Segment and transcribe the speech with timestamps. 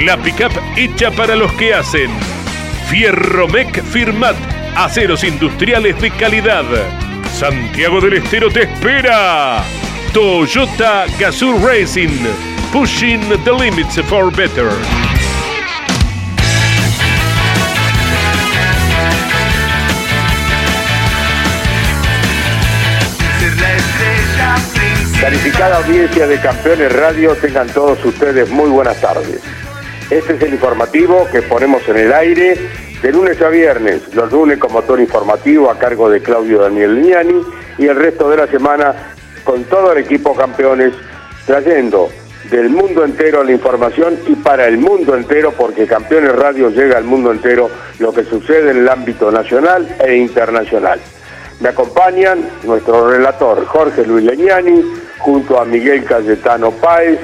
[0.00, 2.10] La pickup hecha para los que hacen.
[2.88, 4.36] Fierromec Firmat.
[4.74, 6.64] Aceros industriales de calidad.
[7.38, 9.62] Santiago del Estero te espera.
[10.14, 12.26] Toyota Gazoo Racing.
[12.72, 14.70] Pushing the limits for better.
[25.20, 29.42] Calificada audiencia de Campeones Radio, tengan todos ustedes muy buenas tardes.
[30.10, 32.56] Este es el informativo que ponemos en el aire
[33.00, 37.40] de lunes a viernes, los lunes con motor informativo a cargo de Claudio Daniel Liani
[37.78, 40.94] y el resto de la semana con todo el equipo campeones
[41.46, 42.08] trayendo
[42.50, 47.04] del mundo entero la información y para el mundo entero porque Campeones Radio llega al
[47.04, 50.98] mundo entero lo que sucede en el ámbito nacional e internacional.
[51.60, 54.82] Me acompañan nuestro relator Jorge Luis Leñani,
[55.18, 57.20] junto a Miguel Cayetano Páez,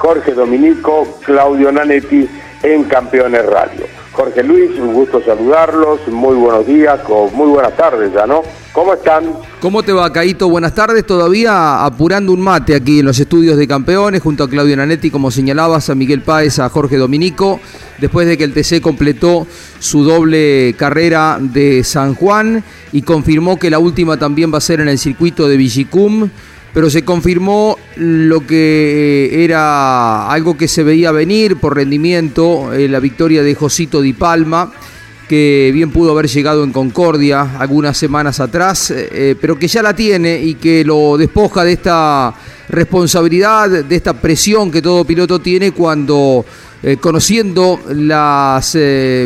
[0.00, 2.26] Jorge Dominico, Claudio Nanetti
[2.62, 3.84] en Campeones Radio.
[4.12, 8.42] Jorge Luis, un gusto saludarlos, muy buenos días, o muy buenas tardes ya, ¿no?
[8.72, 9.24] ¿Cómo están?
[9.60, 10.48] ¿Cómo te va, Caito?
[10.48, 11.04] Buenas tardes.
[11.04, 15.30] Todavía apurando un mate aquí en los estudios de campeones, junto a Claudio Nanetti, como
[15.30, 17.60] señalabas, a Miguel Páez, a Jorge Dominico,
[17.98, 19.46] después de que el TC completó
[19.80, 24.80] su doble carrera de San Juan y confirmó que la última también va a ser
[24.80, 26.30] en el circuito de Villicum
[26.72, 33.00] pero se confirmó lo que era algo que se veía venir por rendimiento, eh, la
[33.00, 34.72] victoria de Josito Di Palma,
[35.30, 39.94] que bien pudo haber llegado en Concordia algunas semanas atrás, eh, pero que ya la
[39.94, 42.34] tiene y que lo despoja de esta
[42.68, 46.44] responsabilidad, de esta presión que todo piloto tiene cuando
[46.82, 48.76] eh, conociendo las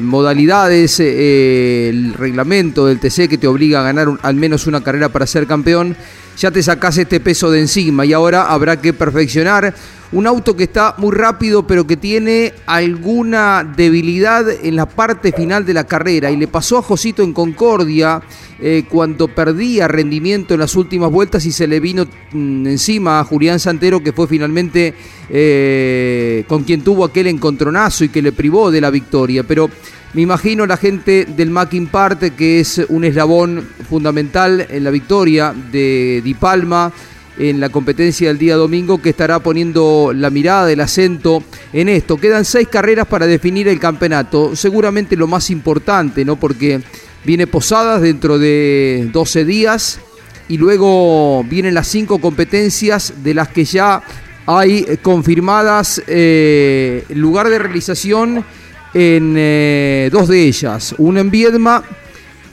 [0.02, 5.26] modalidades, el reglamento del TC que te obliga a ganar al menos una carrera para
[5.26, 5.96] ser campeón,
[6.36, 9.74] ya te sacás este peso de encima y ahora habrá que perfeccionar
[10.14, 15.66] un auto que está muy rápido pero que tiene alguna debilidad en la parte final
[15.66, 16.30] de la carrera.
[16.30, 18.22] Y le pasó a Josito en Concordia
[18.60, 23.24] eh, cuando perdía rendimiento en las últimas vueltas y se le vino mm, encima a
[23.24, 24.94] Julián Santero que fue finalmente
[25.28, 29.42] eh, con quien tuvo aquel encontronazo y que le privó de la victoria.
[29.42, 29.68] Pero
[30.12, 35.52] me imagino la gente del Mackin Parte, que es un eslabón fundamental en la victoria
[35.72, 36.92] de Di Palma
[37.38, 42.16] en la competencia del día domingo, que estará poniendo la mirada, el acento en esto.
[42.16, 46.36] Quedan seis carreras para definir el campeonato, seguramente lo más importante, ¿no?
[46.36, 46.80] Porque
[47.24, 50.00] viene Posadas dentro de 12 días
[50.48, 54.02] y luego vienen las cinco competencias de las que ya
[54.46, 58.44] hay confirmadas eh, lugar de realización
[58.92, 61.82] en eh, dos de ellas, una en Viedma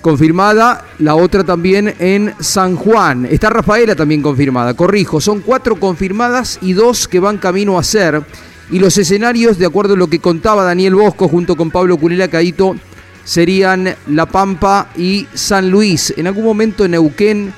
[0.01, 3.25] confirmada, la otra también en San Juan.
[3.25, 8.21] Está Rafaela también confirmada, corrijo, son cuatro confirmadas y dos que van camino a ser.
[8.69, 12.27] Y los escenarios, de acuerdo a lo que contaba Daniel Bosco junto con Pablo Culela
[12.27, 12.75] Caito,
[13.23, 16.13] serían La Pampa y San Luis.
[16.17, 17.53] En algún momento Neuquén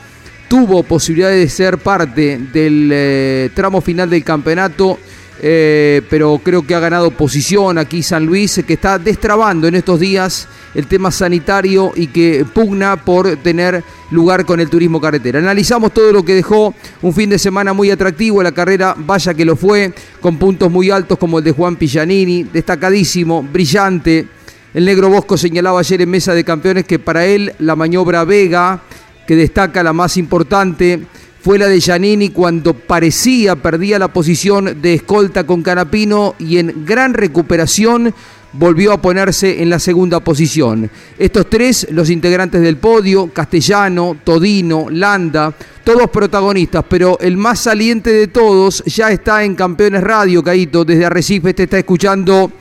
[0.47, 4.99] tuvo posibilidad de ser parte del eh, tramo final del campeonato
[5.45, 10.00] eh, pero creo que ha ganado posición aquí San Luis, que está destrabando en estos
[10.00, 15.39] días el tema sanitario y que pugna por tener lugar con el turismo carretera.
[15.39, 19.45] Analizamos todo lo que dejó un fin de semana muy atractivo, la carrera vaya que
[19.45, 24.27] lo fue, con puntos muy altos como el de Juan Pillanini, destacadísimo, brillante.
[24.73, 28.81] El negro Bosco señalaba ayer en Mesa de Campeones que para él la maniobra Vega,
[29.27, 31.01] que destaca la más importante,
[31.43, 36.85] fue la de Giannini cuando parecía perdía la posición de escolta con Canapino y en
[36.85, 38.13] gran recuperación
[38.53, 40.89] volvió a ponerse en la segunda posición.
[41.17, 45.53] Estos tres, los integrantes del podio, Castellano, Todino, Landa,
[45.83, 51.05] todos protagonistas, pero el más saliente de todos ya está en Campeones Radio, Caito, desde
[51.05, 52.51] Arrecife te está escuchando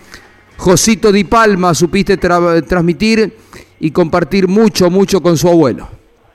[0.56, 3.32] Josito Di Palma supiste transmitir
[3.80, 5.88] y compartir mucho, mucho con su abuelo.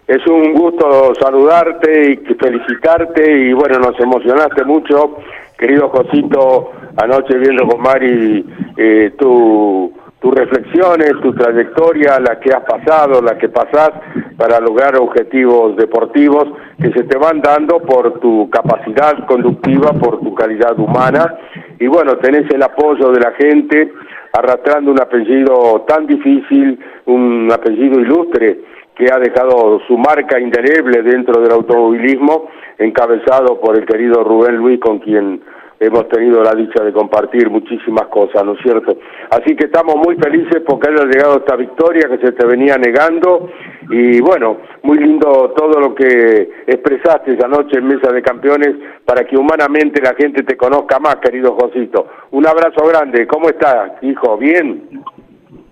[0.06, 5.18] Es un gusto saludarte y felicitarte y bueno, nos emocionaste mucho,
[5.58, 8.46] querido Josito, anoche viendo con Mari
[8.76, 13.92] eh, tu, tus reflexiones, tu trayectoria, la que has pasado, la que pasás
[14.36, 16.46] para lograr objetivos deportivos
[16.82, 21.36] que se te van dando por tu capacidad conductiva, por tu calidad humana.
[21.80, 23.94] Y bueno, tenés el apoyo de la gente
[24.34, 28.60] arrastrando un apellido tan difícil, un apellido ilustre
[28.96, 32.50] que ha dejado su marca indeleble dentro del automovilismo,
[32.80, 35.42] encabezado por el querido Rubén Luis, con quien
[35.80, 38.98] hemos tenido la dicha de compartir muchísimas cosas, ¿no es cierto?
[39.30, 43.50] Así que estamos muy felices porque haya llegado esta victoria que se te venía negando
[43.90, 48.76] y bueno, muy lindo todo lo que expresaste esa noche en Mesa de Campeones
[49.06, 52.08] para que humanamente la gente te conozca más, querido Josito.
[52.32, 54.38] Un abrazo grande, ¿cómo estás, hijo?
[54.38, 55.04] ¿Bien?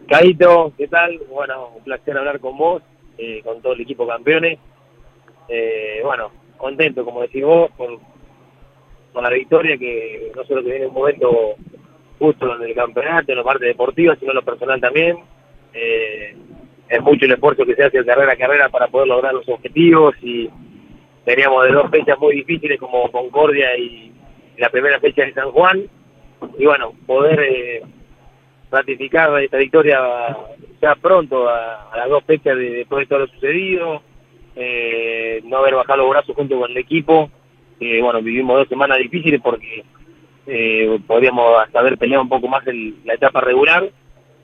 [0.07, 1.19] Caito, ¿qué tal?
[1.29, 2.83] Bueno, un placer hablar con vos
[3.17, 4.59] eh, con todo el equipo campeones.
[5.47, 7.97] Eh, bueno, contento, como decís vos, con,
[9.15, 11.55] con la victoria, que no solo que viene un momento
[12.19, 15.17] justo en el campeonato, en la parte deportiva, sino en lo personal también.
[15.73, 16.35] Eh,
[16.89, 20.15] es mucho el esfuerzo que se hace carrera a carrera para poder lograr los objetivos
[20.21, 20.49] y
[21.23, 24.11] teníamos de dos fechas muy difíciles como Concordia y
[24.57, 25.89] la primera fecha de San Juan
[26.57, 27.81] y bueno, poder eh,
[28.69, 29.99] ratificar esta victoria
[30.81, 34.01] ya pronto a, las dos fechas de, después de todo lo sucedido,
[34.55, 37.31] eh, no haber bajado los brazos junto con el equipo,
[37.79, 39.83] eh, bueno, vivimos dos semanas difíciles porque
[40.47, 43.89] eh, podríamos hasta haber peleado un poco más en la etapa regular,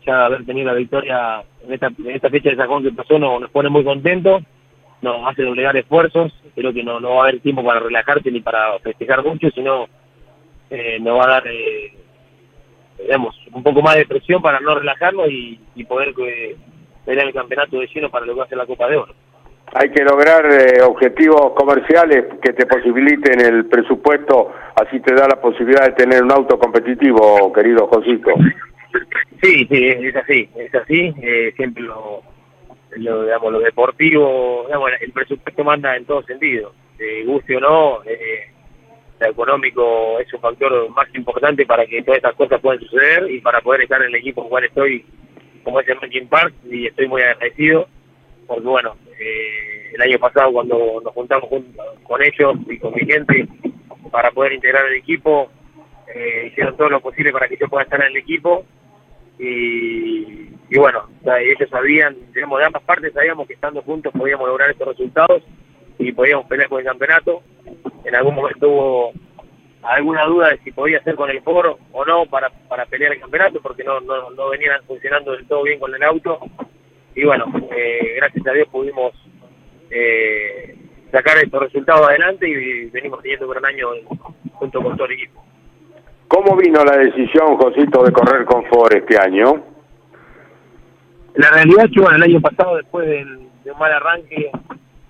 [0.05, 3.49] ya haber tenido la victoria en esta, en esta fecha de San que pasó nos,
[3.51, 4.43] pone muy contentos,
[5.01, 8.41] nos hace doblegar esfuerzos, creo que no, no va a haber tiempo para relajarse ni
[8.41, 9.87] para festejar mucho, sino
[10.69, 11.93] eh, nos va a dar eh,
[13.01, 16.55] digamos, un poco más de presión para no relajarnos y, poder eh,
[17.05, 19.13] pelear el campeonato de lleno para lo que va a ser la Copa de Oro.
[19.73, 25.39] Hay que lograr eh, objetivos comerciales que te posibiliten el presupuesto, así te da la
[25.39, 28.31] posibilidad de tener un auto competitivo, querido Josito.
[29.41, 32.21] Sí, sí, es así, es así, eh, siempre lo,
[32.97, 34.67] lo, digamos, lo deportivo,
[34.99, 38.51] el presupuesto manda en todo sentido, eh, guste o no, eh,
[39.21, 43.61] económico es un factor más importante para que todas estas cosas puedan suceder y para
[43.61, 45.05] poder estar en el equipo en cual estoy,
[45.63, 47.87] como es el Ranking Park, y estoy muy agradecido,
[48.51, 51.49] porque bueno, eh, el año pasado cuando nos juntamos
[52.03, 53.47] con ellos y con mi gente
[54.11, 55.49] para poder integrar el equipo,
[56.13, 58.65] eh, hicieron todo lo posible para que yo pueda estar en el equipo
[59.39, 64.69] y, y bueno, ellos sabían, digamos, de ambas partes sabíamos que estando juntos podíamos lograr
[64.69, 65.43] estos resultados
[65.97, 67.43] y podíamos pelear con el campeonato.
[68.03, 69.13] En algún momento hubo
[69.81, 73.21] alguna duda de si podía ser con el foro o no para, para pelear el
[73.21, 76.37] campeonato porque no, no, no venían funcionando del todo bien con el auto
[77.15, 79.13] y bueno, eh, gracias a Dios pudimos
[79.89, 80.75] eh,
[81.11, 83.89] sacar estos resultados adelante y venimos teniendo un gran año
[84.53, 85.43] junto con todo el equipo.
[86.27, 89.65] ¿Cómo vino la decisión, Josito, de correr con Ford este año?
[91.35, 94.49] La realidad es que bueno, el año pasado, después de un mal arranque,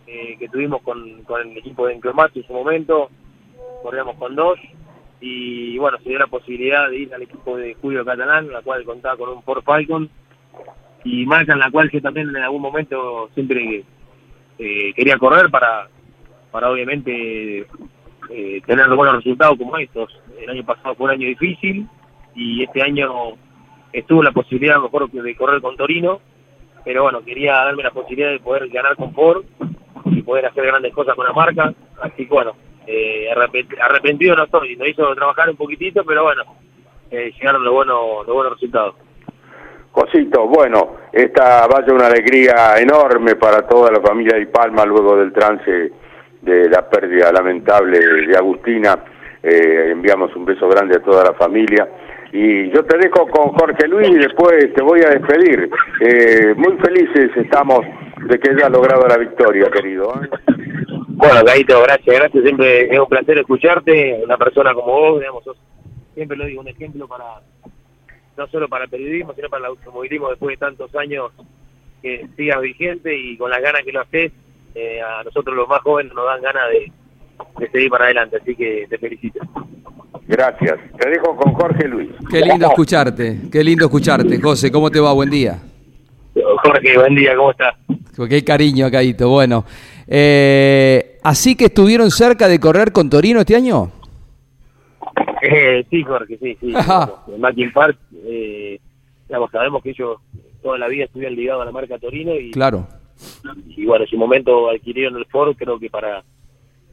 [0.07, 3.09] eh, que tuvimos con, con el equipo de Encromato en su momento,
[3.83, 4.59] corríamos con dos,
[5.19, 8.83] y bueno, se dio la posibilidad de ir al equipo de Julio Catalán, la cual
[8.83, 10.09] contaba con un Ford Falcon,
[11.03, 13.83] y marca en la cual yo también en algún momento siempre
[14.59, 15.87] eh, quería correr para,
[16.51, 17.65] para obviamente
[18.29, 20.17] eh, tener buenos resultados como estos.
[20.39, 21.87] El año pasado fue un año difícil
[22.35, 23.33] y este año
[23.91, 26.21] estuvo la posibilidad mejor de correr con Torino,
[26.85, 29.43] pero bueno, quería darme la posibilidad de poder ganar con Ford
[30.05, 31.73] y poder hacer grandes cosas con la marca.
[32.01, 32.53] Así que bueno,
[32.87, 33.27] eh,
[33.81, 36.43] arrepentido no estoy, nos hizo trabajar un poquitito, pero bueno,
[37.09, 38.95] eh, llegaron los buenos, los buenos resultados.
[40.47, 45.15] Bueno, esta va a ser una alegría enorme para toda la familia de Palma luego
[45.15, 45.91] del trance
[46.41, 49.03] de la pérdida lamentable de Agustina.
[49.41, 51.87] Eh, enviamos un beso grande a toda la familia.
[52.33, 55.69] Y yo te dejo con Jorge Luis y después te voy a despedir.
[55.99, 57.79] Eh, muy felices estamos
[58.27, 60.13] de que haya logrado la victoria, querido.
[60.23, 60.29] ¿eh?
[61.07, 62.43] Bueno, Gaito, gracias, gracias.
[62.43, 64.21] Siempre es un placer escucharte.
[64.23, 65.43] Una persona como vos, digamos,
[66.13, 67.41] siempre lo digo, un ejemplo para
[68.37, 71.31] no solo para el periodismo, sino para el automovilismo después de tantos años
[72.01, 74.31] que sigas vigente y con las ganas que lo haces.
[74.73, 76.91] Eh, a nosotros los más jóvenes nos dan ganas de,
[77.59, 79.39] de seguir para adelante, así que te felicito.
[80.27, 80.79] Gracias.
[80.97, 82.09] Te dejo con Jorge Luis.
[82.29, 84.39] Qué lindo escucharte, qué lindo escucharte.
[84.39, 85.11] José, ¿cómo te va?
[85.13, 85.59] Buen día.
[86.63, 87.75] Jorge, buen día, ¿cómo estás?
[88.29, 89.29] Qué cariño, Caito.
[89.29, 89.65] Bueno,
[90.07, 93.91] eh, ¿así que estuvieron cerca de correr con Torino este año?
[95.41, 96.73] Eh, sí, Jorge, sí, sí.
[97.33, 98.79] En Mackin Park, eh,
[99.51, 100.17] sabemos que ellos
[100.61, 102.87] toda la vida estuvieron ligados a la marca Torino y, claro.
[103.67, 106.23] y bueno, en su momento adquirieron el Ford, creo que para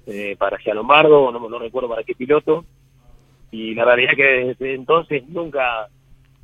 [0.06, 2.64] eh, para Lombardo, no, no recuerdo para qué piloto,
[3.50, 5.88] y la realidad que desde entonces nunca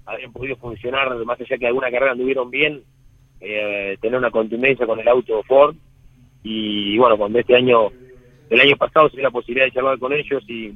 [0.04, 2.82] habían podido funcionar, más allá que alguna carrera anduvieron bien,
[3.40, 5.74] eh, tener una contundencia con el auto Ford,
[6.42, 7.88] y bueno, cuando este año,
[8.50, 10.74] el año pasado se dio la posibilidad de charlar con ellos y,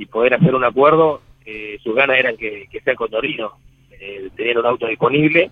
[0.00, 3.52] y poder hacer un acuerdo, eh, sus ganas eran que, que sea con Torino,
[3.90, 5.50] eh, tener un auto disponible,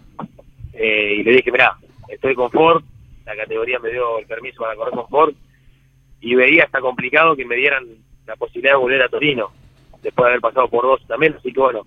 [0.73, 1.77] eh, y le dije, mira,
[2.09, 2.83] estoy con Ford,
[3.27, 5.35] la categoría me dio el permiso para correr con Ford,
[6.23, 7.85] y veía hasta complicado que me dieran
[8.27, 9.51] la posibilidad de volver a Torino,
[10.01, 11.87] después de haber pasado por dos también, así que bueno,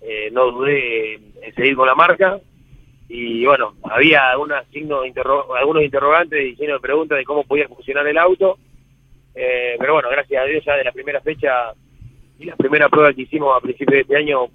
[0.00, 2.40] eh, no dudé en seguir con la marca,
[3.06, 5.04] y bueno, había algunos signos
[5.58, 8.56] algunos interrogantes y signos de preguntas de cómo podía funcionar el auto,
[9.34, 11.74] eh, pero bueno, gracias a Dios ya de la primera fecha
[12.38, 14.46] y la primera prueba que hicimos a principios de este año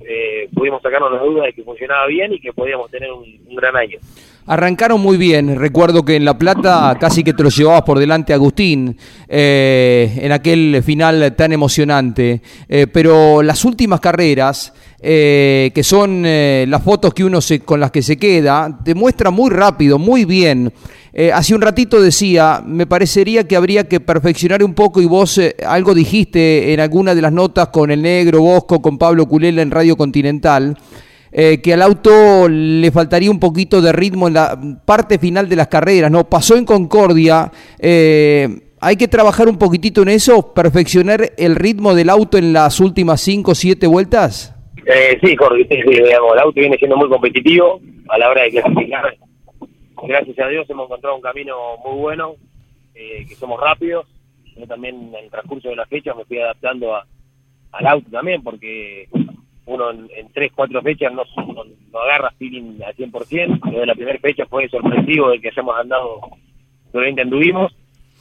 [0.00, 3.76] eh, pudimos sacarnos las dudas de que funcionaba bien y que podíamos tener un, gran
[3.76, 3.98] año.
[4.46, 8.32] Arrancaron muy bien, recuerdo que en La Plata casi que te lo llevabas por delante
[8.32, 8.96] Agustín,
[9.28, 17.12] eh, en aquel final tan emocionante, eh, pero las últimas carreras, que son las fotos
[17.12, 20.72] que uno se, con las que se queda, te muestra muy rápido, muy bien.
[21.14, 25.36] Eh, hace un ratito decía, me parecería que habría que perfeccionar un poco y vos
[25.36, 29.60] eh, algo dijiste en alguna de las notas con el negro Bosco, con Pablo Culela
[29.60, 30.78] en Radio Continental,
[31.30, 35.56] eh, que al auto le faltaría un poquito de ritmo en la parte final de
[35.56, 36.24] las carreras, ¿no?
[36.30, 42.38] Pasó en Concordia, hay que trabajar un poquitito en eso, perfeccionar el ritmo del auto
[42.38, 44.51] en las últimas 5 o 7 vueltas.
[45.22, 49.16] Sí, Jorge, el auto viene siendo muy competitivo a la hora de clasificar
[50.06, 52.34] gracias a Dios hemos encontrado un camino muy bueno,
[52.94, 54.06] eh, que somos rápidos.
[54.56, 59.08] Yo también en el transcurso de la fecha me fui adaptando al auto también, porque
[59.64, 61.22] uno en, tres, cuatro fechas no,
[61.92, 63.72] no, agarra feeling al 100%.
[63.72, 66.20] Lo de la primera fecha fue sorpresivo de que hayamos andado,
[66.90, 67.72] solamente anduvimos.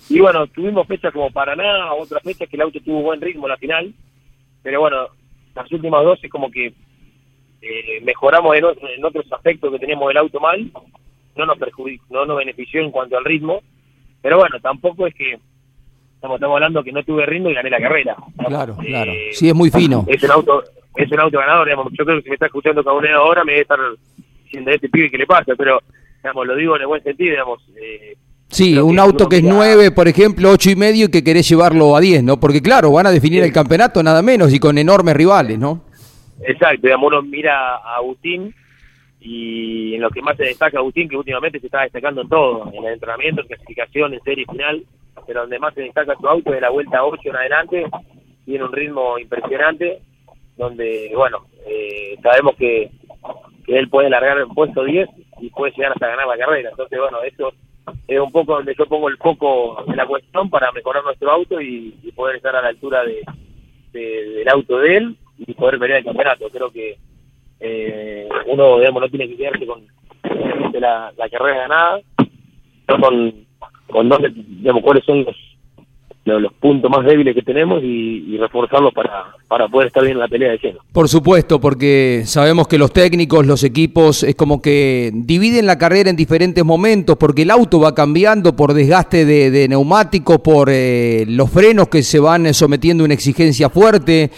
[0.10, 3.52] Y bueno, tuvimos fechas como Paraná, otras fechas que el auto tuvo buen ritmo en
[3.52, 3.94] la final.
[4.64, 5.08] Pero bueno,
[5.56, 6.74] las últimas dos es como que
[7.62, 10.72] eh, mejoramos en, en, otros aspectos que teníamos el auto mal
[11.36, 13.62] no nos perjudicó, no nos benefició en cuanto al ritmo,
[14.22, 15.40] pero bueno, tampoco es que
[16.16, 18.16] estamos, estamos hablando que no tuve ritmo y gané la carrera.
[18.48, 19.12] Claro, claro.
[19.12, 20.06] Eh, sí, es muy fino.
[20.08, 20.64] Es un auto,
[20.96, 21.94] es un auto ganador, digamos.
[21.94, 23.80] Yo creo que si me está escuchando Cauneo ahora me debe estar
[24.44, 25.82] diciendo este pibe que le pasa, pero
[26.18, 27.62] digamos, lo digo en el buen sentido, digamos.
[27.82, 28.16] Eh,
[28.52, 31.96] Sí, un auto que es 9, por ejemplo, ocho y medio y que querés llevarlo
[31.96, 32.38] a 10, ¿no?
[32.38, 35.82] Porque claro, van a definir el campeonato nada menos y con enormes rivales, ¿no?
[36.46, 38.54] Exacto, digamos, uno mira a Agustín
[39.22, 42.70] y en lo que más se destaca Agustín, que últimamente se está destacando en todo,
[42.74, 44.84] en el entrenamiento, en clasificación, en serie final,
[45.26, 47.86] pero donde más se destaca su auto de la vuelta 8 en adelante,
[48.44, 50.02] tiene un ritmo impresionante,
[50.58, 52.90] donde, bueno, eh, sabemos que,
[53.66, 55.08] que él puede largar el puesto 10
[55.40, 57.54] y puede llegar hasta ganar la carrera, entonces, bueno, eso
[58.08, 61.62] es un poco donde yo pongo el foco en la cuestión para mejorar nuestro auto
[61.62, 63.24] y, poder estar a la altura de,
[63.94, 66.98] del auto de él y poder pelear el campeonato, creo que
[67.60, 69.88] eh, uno digamos no tiene que quedarse con
[70.74, 72.02] la, carrera ganada,
[73.00, 73.46] con,
[73.88, 75.36] con dónde, digamos, cuáles son los,
[76.40, 80.28] los, puntos más débiles que tenemos y, reforzarlos para, para poder estar bien en la
[80.28, 80.80] pelea de lleno.
[80.92, 86.10] Por supuesto, porque sabemos que los técnicos, los equipos, es como que dividen la carrera
[86.10, 91.26] en diferentes momentos, porque el auto va cambiando por desgaste de, de neumáticos, por eh,
[91.28, 94.32] los frenos que se van sometiendo a una exigencia fuerte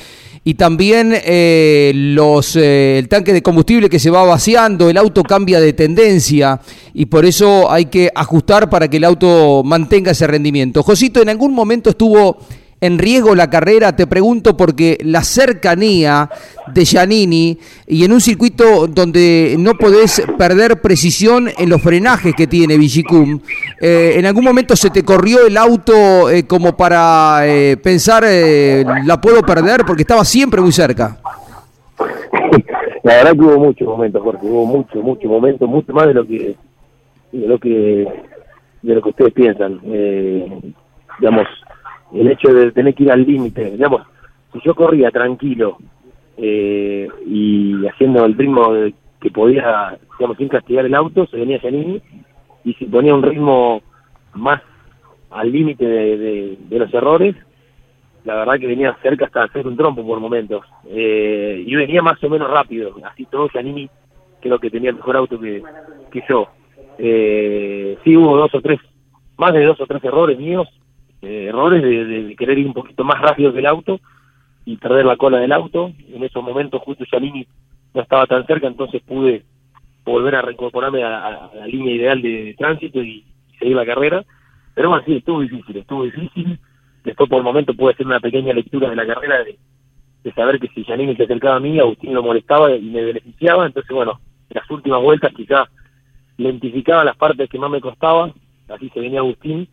[0.46, 5.24] y también eh, los, eh, el tanque de combustible que se va vaciando, el auto
[5.24, 6.60] cambia de tendencia
[6.94, 10.84] y por eso hay que ajustar para que el auto mantenga ese rendimiento.
[10.84, 12.40] Josito, ¿en algún momento estuvo
[12.84, 13.96] en riesgo la carrera?
[13.96, 16.30] Te pregunto porque la cercanía
[16.68, 22.46] de Giannini y en un circuito donde no podés perder precisión en los frenajes que
[22.46, 23.40] tiene Vigicum,
[23.80, 29.22] eh, ¿en algún momento se te corrió el auto eh, como para eh, pensar la
[29.22, 29.86] puedo perder?
[29.88, 31.18] Porque estaba siempre muy cerca.
[33.04, 36.26] La verdad que hubo muchos momentos, porque hubo muchos, muchos momentos, mucho más de lo
[36.26, 36.56] que
[37.34, 38.08] de lo que
[38.82, 39.80] de lo que ustedes piensan.
[41.20, 41.48] digamos,
[42.14, 44.04] el hecho de tener que ir al límite, digamos,
[44.52, 45.78] si yo corría tranquilo
[46.38, 48.72] eh, y haciendo el ritmo
[49.20, 52.02] que podía, digamos, sin castigar el auto, se venía Giannini,
[52.64, 53.82] y si ponía un ritmo
[54.34, 54.62] más
[55.32, 57.36] al límite de, los errores,
[58.26, 62.24] la verdad que venía cerca hasta hacer un trompo por momentos, eh, y venía más
[62.24, 63.90] o menos rápido, así todo Giannini
[64.40, 65.64] creo que tenía el mejor auto que,
[66.12, 66.48] que yo.
[66.98, 68.80] Eh, sí hubo dos o tres,
[69.38, 70.68] más de dos o tres errores míos,
[71.24, 74.00] eh, errores de, querer ir un poquito más rápido que el auto
[74.66, 75.94] y perder la cola del auto.
[76.10, 77.48] En esos momentos justo Giannini
[77.94, 79.44] no estaba tan cerca, entonces pude
[80.04, 83.24] volver a reincorporarme a, la línea ideal de, tránsito y
[83.58, 84.26] seguir la carrera.
[84.76, 86.60] Pero bueno, sí, estuvo difícil, estuvo difícil.
[87.06, 89.58] Después por el momento pude hacer una pequeña lectura de la carrera de,
[90.34, 93.66] saber que si Janine se acercaba a mí, Agustín lo molestaba y me beneficiaba.
[93.66, 95.70] Entonces, bueno, en las últimas vueltas quizás
[96.38, 98.34] identificaba las partes que más me costaba,
[98.68, 99.70] así se venía Agustín,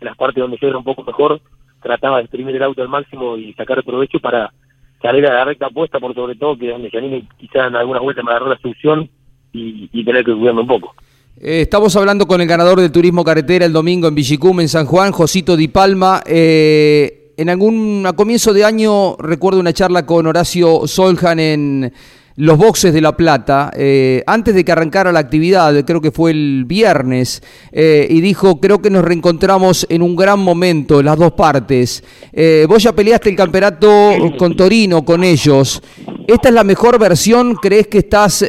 [0.00, 1.40] las partes donde yo era un poco mejor,
[1.82, 4.52] trataba de exprimir el auto al máximo y sacar provecho para
[5.00, 8.24] salir a la recta puesta, por sobre todo que donde Janine quizás en algunas vueltas
[8.24, 9.10] me agarró la solución
[9.52, 10.94] y, tener que cuidarme un poco.
[11.36, 14.86] Eh, estamos hablando con el ganador del turismo carretera el domingo en Villicum, en San
[14.86, 16.22] Juan, Josito Di Palma.
[16.24, 21.92] Eh, en algún a comienzo de año recuerdo una charla con Horacio Soljan en
[22.36, 26.30] los boxes de La Plata, eh, antes de que arrancara la actividad, creo que fue
[26.30, 31.32] el viernes, eh, y dijo, creo que nos reencontramos en un gran momento, las dos
[31.32, 32.02] partes.
[32.32, 33.90] Eh, vos ya peleaste el campeonato
[34.38, 35.82] con Torino, con ellos.
[36.26, 37.54] ¿Esta es la mejor versión?
[37.56, 38.44] ¿Crees que estás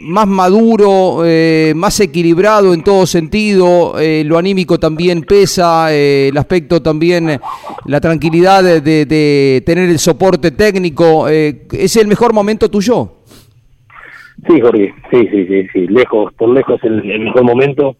[0.00, 1.22] más maduro,
[1.74, 3.94] más equilibrado en todo sentido?
[4.24, 7.40] lo anímico también pesa, el aspecto también,
[7.86, 11.28] la tranquilidad de, de tener el soporte técnico.
[11.28, 13.12] ¿Es el mejor momento tuyo?
[14.48, 17.96] Sí, Jorge, sí, sí, sí, sí, lejos, por lejos el, el mejor momento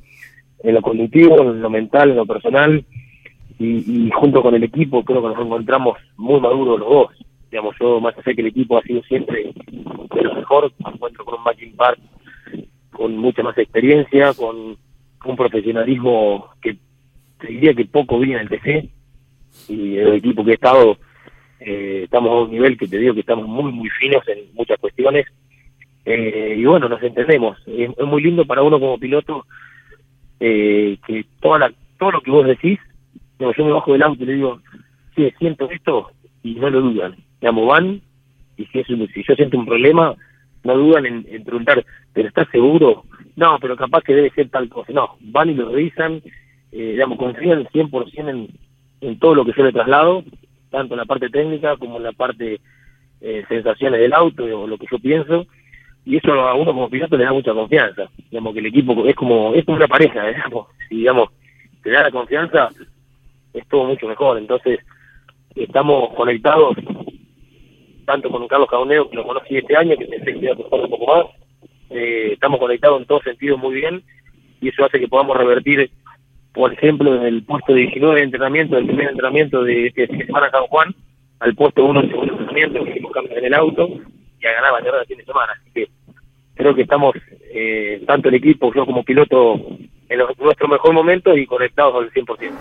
[0.62, 2.84] en lo cognitivo, en lo mental, en lo personal
[3.58, 7.06] y, junto con el equipo creo que nos encontramos muy maduros los dos.
[7.56, 11.24] Digamos, yo más allá que el equipo ha sido siempre de lo mejor, me encuentro
[11.24, 11.98] con un matching park
[12.90, 14.76] con mucha más experiencia, con
[15.24, 16.76] un profesionalismo que
[17.40, 18.90] te diría que poco vi en el TC
[19.70, 20.98] y el equipo que he estado
[21.60, 24.78] eh, estamos a un nivel que te digo que estamos muy muy finos en muchas
[24.78, 25.24] cuestiones
[26.04, 27.56] eh, y bueno, nos entendemos.
[27.66, 29.46] Es, muy lindo para uno como piloto
[30.40, 32.78] eh, que toda la, todo lo que vos decís,
[33.38, 34.60] yo me bajo del auto y le digo,
[35.14, 36.10] sí, siento esto,
[36.42, 37.16] y no lo dudan.
[37.40, 38.00] Digamos, van,
[38.56, 40.14] y si, es si yo siento un problema,
[40.64, 43.04] no dudan en, preguntar, ¿pero estás seguro?
[43.36, 44.92] No, pero capaz que debe ser tal cosa.
[44.92, 46.22] No, van y lo revisan,
[46.72, 48.48] eh, digamos, confían 100% en,
[49.00, 50.24] en todo lo que yo le traslado,
[50.70, 52.60] tanto en la parte técnica como en la parte
[53.20, 55.46] eh, sensaciones del auto o lo que yo pienso
[56.04, 58.08] y eso a uno como piloto le da mucha confianza.
[58.30, 61.30] Digamos que el equipo es como es como una pareja, digamos, si digamos
[61.82, 62.68] te da la confianza
[63.52, 64.38] es todo mucho mejor.
[64.38, 64.80] Entonces
[65.54, 66.76] estamos conectados
[68.06, 70.80] tanto con Carlos Cauneo que lo conocí este año, que pensé que iba a costar
[70.80, 71.26] un poco más.
[71.90, 74.02] Eh, estamos conectados en todos sentidos muy bien
[74.60, 75.90] y eso hace que podamos revertir,
[76.54, 80.50] por ejemplo, en el puesto de 19 de entrenamiento, del primer entrenamiento de este semana
[80.50, 80.94] San Juan,
[81.40, 83.88] al puesto 1 del segundo entrenamiento que hicimos cambios en el auto
[84.40, 85.52] y a ganar la el fin de semana.
[85.52, 85.88] Así que
[86.54, 87.14] creo que estamos,
[87.52, 89.60] eh, tanto el equipo, yo como piloto,
[90.08, 92.52] en nuestro mejor momento y conectados al 100%.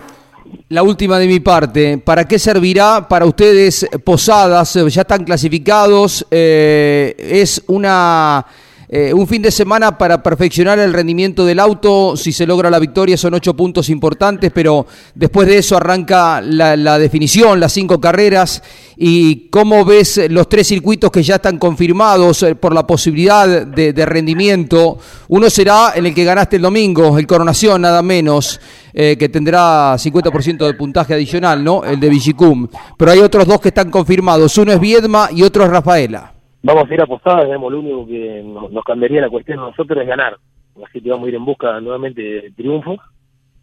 [0.68, 4.74] La última de mi parte, ¿para qué servirá para ustedes Posadas?
[4.74, 8.44] Ya están clasificados, eh, es una
[8.88, 12.16] eh, un fin de semana para perfeccionar el rendimiento del auto.
[12.16, 16.98] Si se logra la victoria son ocho puntos importantes, pero después de eso arranca la,
[16.98, 18.62] definición, las cinco carreras.
[18.96, 24.06] ¿Y cómo ves los tres circuitos que ya están confirmados eh, por la posibilidad de,
[24.06, 24.98] rendimiento?
[25.28, 28.60] Uno será en el que ganaste el domingo, el Coronación nada menos.
[28.98, 31.84] Eh, que tendrá 50% de puntaje adicional, ¿no?
[31.84, 32.66] El de Vigicum.
[32.96, 34.56] Pero hay otros dos que están confirmados.
[34.56, 36.32] Uno es Viedma y otro es Rafaela
[36.66, 40.00] vamos a ir a posadas, digamos, lo único que nos, cambiaría la cuestión a nosotros
[40.02, 40.36] es ganar.
[40.84, 42.96] Así que vamos a ir en busca nuevamente de triunfo,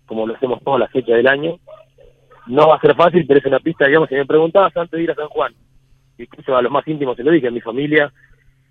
[0.05, 1.59] como lo hacemos todas las fechas del año.
[2.47, 5.03] No va a ser fácil, pero es una pista, digamos, si me preguntabas antes de
[5.03, 5.53] ir a San Juan,
[6.17, 8.11] incluso a los más íntimos se lo dije, a mi familia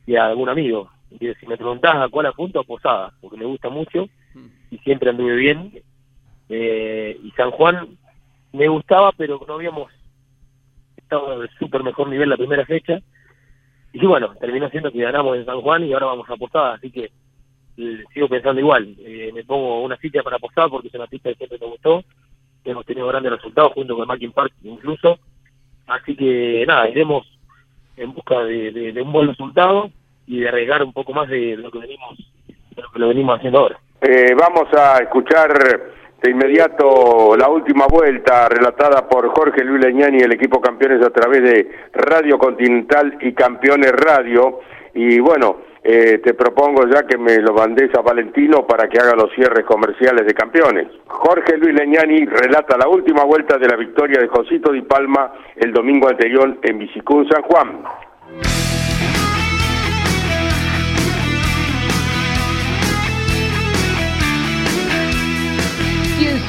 [0.06, 0.88] y a algún amigo.
[1.10, 4.06] Y si me preguntabas a cuál apunto, a Posada, porque me gusta mucho
[4.70, 5.72] y siempre anduve bien.
[6.54, 7.96] Eh, y San Juan
[8.52, 9.90] me gustaba, pero no habíamos
[10.96, 13.00] estado en el súper mejor nivel la primera fecha
[13.92, 16.90] y bueno, terminó siendo que ganamos en San Juan y ahora vamos a apostar, así
[16.90, 17.10] que
[17.76, 18.94] eh, sigo pensando igual.
[18.98, 22.02] Eh, me pongo una cita para apostar porque es una pista que siempre me gustó.
[22.64, 25.18] Hemos tenido grandes resultados junto con Mackin Park incluso.
[25.86, 27.26] Así que nada, iremos
[27.96, 29.90] en busca de, un buen resultado
[30.26, 32.18] y de arriesgar un poco más de, lo que venimos
[32.74, 33.78] de lo que lo venimos haciendo ahora.
[34.00, 35.50] Eh, vamos a escuchar
[36.22, 41.10] de inmediato la última vuelta relatada por Jorge Luis Leñani y el equipo campeones a
[41.10, 44.60] través de Radio Continental y Campeones Radio.
[44.94, 49.16] Y bueno, eh, te propongo ya que me lo mandes a Valentino para que haga
[49.16, 50.86] los cierres comerciales de campeones.
[51.08, 55.72] Jorge Luis Leñani relata la última vuelta de la victoria de Josito Di Palma el
[55.72, 57.82] domingo anterior en Bicicún San Juan.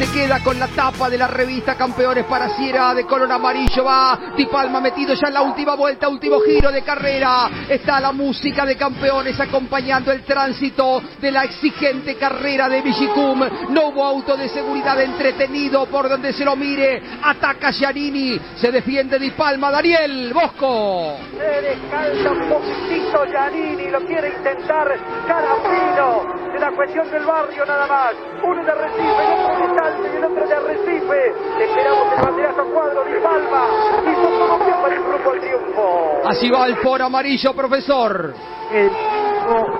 [0.07, 3.83] Queda con la tapa de la revista Campeones para Sierra de color amarillo.
[3.83, 7.49] Va Di Palma metido ya en la última vuelta, último giro de carrera.
[7.69, 13.39] Está la música de Campeones acompañando el tránsito de la exigente carrera de Vigicum.
[13.69, 17.01] No hubo auto de seguridad entretenido por donde se lo mire.
[17.21, 19.71] Ataca Giannini, se defiende Di Palma.
[19.71, 21.17] Daniel Bosco.
[21.37, 26.51] Se descalza un poquitito Giannini, lo quiere intentar Carapino.
[26.51, 28.32] De la cuestión del barrio nada más.
[28.43, 31.33] Uno de Recife, el otro de Salta y el otro de Recife.
[31.63, 33.67] Esperamos el banderazo cuadro Di Palma.
[34.01, 36.21] Y todo bien para el grupo al triunfo.
[36.25, 38.33] Así va el por amarillo, profesor.
[38.71, 38.91] El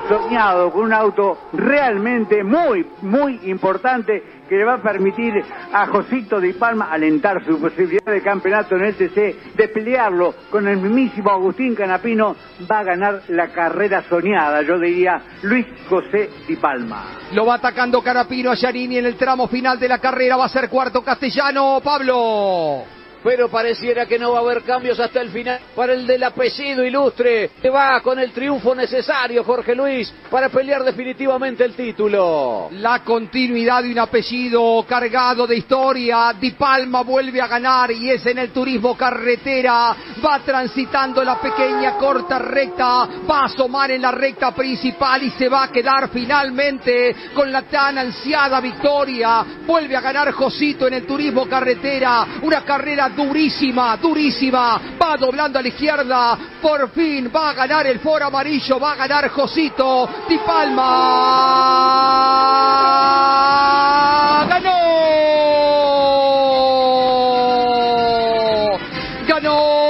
[0.07, 5.33] soñado con un auto realmente muy, muy importante que le va a permitir
[5.73, 10.67] a Josito Di Palma alentar su posibilidad de campeonato en el TC, de pelearlo con
[10.67, 12.35] el mismísimo Agustín Canapino,
[12.71, 17.03] va a ganar la carrera soñada, yo diría Luis José Di Palma.
[17.31, 20.49] Lo va atacando Canapino a Giannini en el tramo final de la carrera, va a
[20.49, 22.83] ser cuarto castellano, Pablo
[23.23, 25.59] pero pareciera que no va a haber cambios hasta el final.
[25.75, 30.83] Para el del apellido ilustre, que va con el triunfo necesario, Jorge Luis, para pelear
[30.83, 32.69] definitivamente el título.
[32.71, 38.25] La continuidad de un apellido cargado de historia, Di Palma vuelve a ganar y es
[38.25, 44.11] en el turismo carretera, va transitando la pequeña corta recta, va a asomar en la
[44.11, 50.01] recta principal y se va a quedar finalmente con la tan ansiada victoria, vuelve a
[50.01, 54.79] ganar Josito en el turismo carretera, una carrera durísima, durísima.
[55.01, 56.37] Va doblando a la izquierda.
[56.61, 58.79] Por fin va a ganar el foro amarillo.
[58.79, 60.09] Va a ganar Josito.
[60.27, 60.83] Di Palma.
[64.49, 64.79] ¡Ganó!
[69.27, 69.83] ¡Ganó!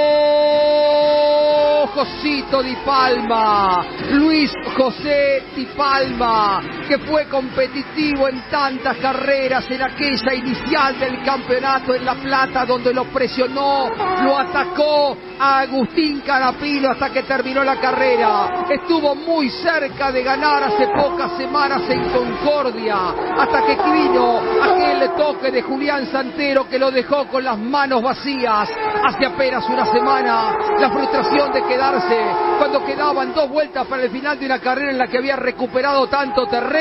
[1.94, 3.86] Josito Di Palma.
[4.12, 11.96] Luis José Di Palma, que fue competitivo en tantas carreras en aquella inicial del campeonato
[11.96, 13.90] en La Plata, donde lo presionó,
[14.24, 18.66] lo atacó a Agustín Carapino hasta que terminó la carrera.
[18.70, 22.98] Estuvo muy cerca de ganar hace pocas semanas en Concordia,
[23.38, 28.70] hasta que vino aquel toque de Julián Santero que lo dejó con las manos vacías.
[29.06, 32.20] Hace apenas una semana, la frustración de quedarse
[32.58, 36.08] cuando quedaban dos vueltas para el final de una carrera en la que había recuperado
[36.08, 36.73] tanto terreno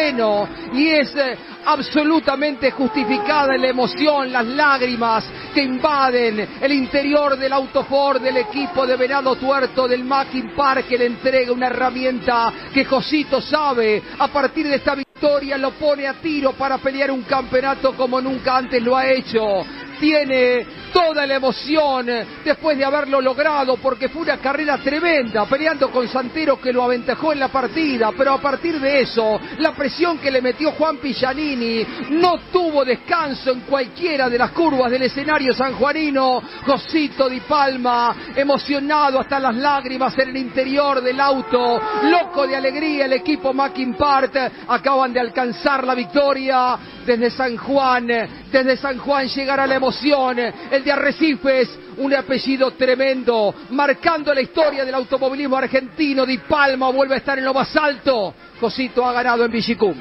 [0.72, 8.18] y es eh, absolutamente justificada la emoción, las lágrimas que invaden el interior del autofor
[8.18, 13.42] del equipo de Venado Tuerto del Mackin Park que le entrega una herramienta que Josito
[13.42, 18.18] sabe a partir de esta victoria lo pone a tiro para pelear un campeonato como
[18.18, 19.62] nunca antes lo ha hecho
[20.02, 22.08] tiene toda la emoción
[22.44, 27.32] después de haberlo logrado, porque fue una carrera tremenda, peleando con Santero que lo aventajó
[27.32, 31.86] en la partida, pero a partir de eso, la presión que le metió Juan Pillanini
[32.10, 36.42] no tuvo descanso en cualquiera de las curvas del escenario sanjuanino.
[36.66, 43.04] Josito Di Palma, emocionado hasta las lágrimas en el interior del auto, loco de alegría
[43.04, 44.36] el equipo Mackin Part,
[44.66, 48.06] acaban de alcanzar la victoria desde San Juan,
[48.50, 54.84] desde San Juan llegará la emoción, el de Arrecifes, un apellido tremendo, marcando la historia
[54.84, 59.44] del automovilismo argentino, Di Palma vuelve a estar en lo más alto, Josito ha ganado
[59.44, 59.94] en Vigicum.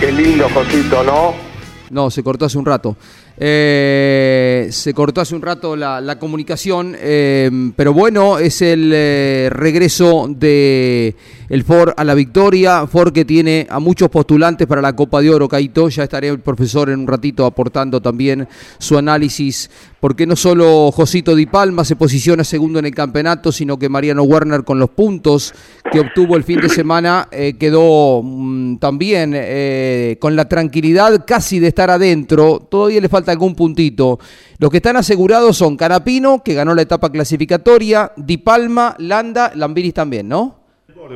[0.00, 1.55] Qué lindo, Josito, ¿no?
[1.90, 2.96] No, se cortó hace un rato.
[3.38, 10.26] Eh, se cortó hace un rato la, comunicación, eh, pero bueno, es el eh, regreso
[10.28, 11.14] de
[11.50, 12.86] el Ford a la victoria.
[12.86, 15.88] Ford que tiene a muchos postulantes para la Copa de Oro, Caito.
[15.90, 19.70] Ya estaré el profesor en un ratito aportando también su análisis,
[20.00, 24.22] porque no solo Josito Di Palma se posiciona segundo en el campeonato, sino que Mariano
[24.22, 25.52] Werner con los puntos
[25.92, 29.36] que obtuvo el fin de semana quedó mm, también
[30.18, 32.60] con la tranquilidad casi de estar adentro.
[32.70, 34.18] Todavía le falta algún puntito.
[34.58, 39.92] Los que están asegurados son Carapino, que ganó la etapa clasificatoria, Di Palma, Landa, Lambiris
[39.92, 40.60] también, ¿no?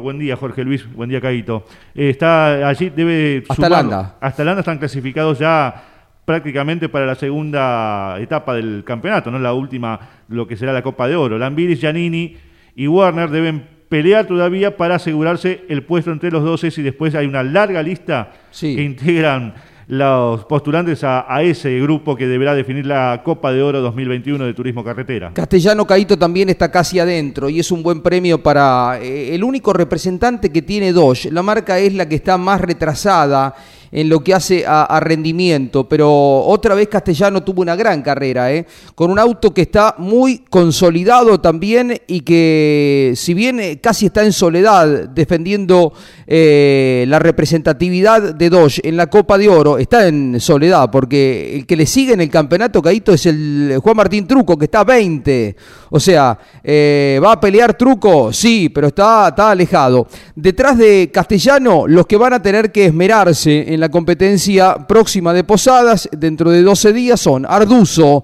[0.03, 0.85] Buen día, Jorge Luis.
[0.93, 1.65] Buen día, Caito.
[1.95, 4.17] está allí, debe Hasta Landa.
[4.21, 5.83] Hasta Landa están clasificados ya
[6.27, 11.09] prácticamente para la segunda etapa del campeonato, no la última, lo que será la Copa
[11.09, 11.39] de Oro.
[11.39, 12.37] Lambiris, Giannini
[12.77, 17.27] y Warner deben pelear todavía para asegurarse el puesto entre los 12 y después hay
[17.27, 19.55] una larga lista que integran
[19.91, 24.85] los postulantes a, ese grupo que deberá definir la Copa de Oro 2021 de Turismo
[24.85, 25.33] Carretera.
[25.35, 29.73] Castellano Caito también está casi adentro y es un buen premio para eh, el único
[29.73, 31.33] representante que tiene Dodge.
[31.33, 33.53] La marca es la que está más retrasada
[33.93, 36.11] en lo que hace a, rendimiento, pero
[36.45, 38.67] otra vez Castellano tuvo una gran carrera, ¿eh?
[38.95, 44.25] con un auto que está muy consolidado también y que si bien eh, casi está
[44.25, 45.93] en soledad defendiendo
[46.27, 51.67] eh, la representatividad de Dodge en la Copa de Oro, está en soledad porque el
[51.67, 54.85] que le sigue en el campeonato Caíto es el Juan Martín Truco que está a
[54.85, 55.57] 20,
[55.91, 58.33] o sea, ¿va a pelear Truco?
[58.33, 60.07] Sí, pero está, está alejado.
[60.37, 65.45] Detrás de Castellano, los que van a tener que esmerarse en la competencia próxima de
[65.45, 68.23] Posadas dentro de 12 días son Arduzo,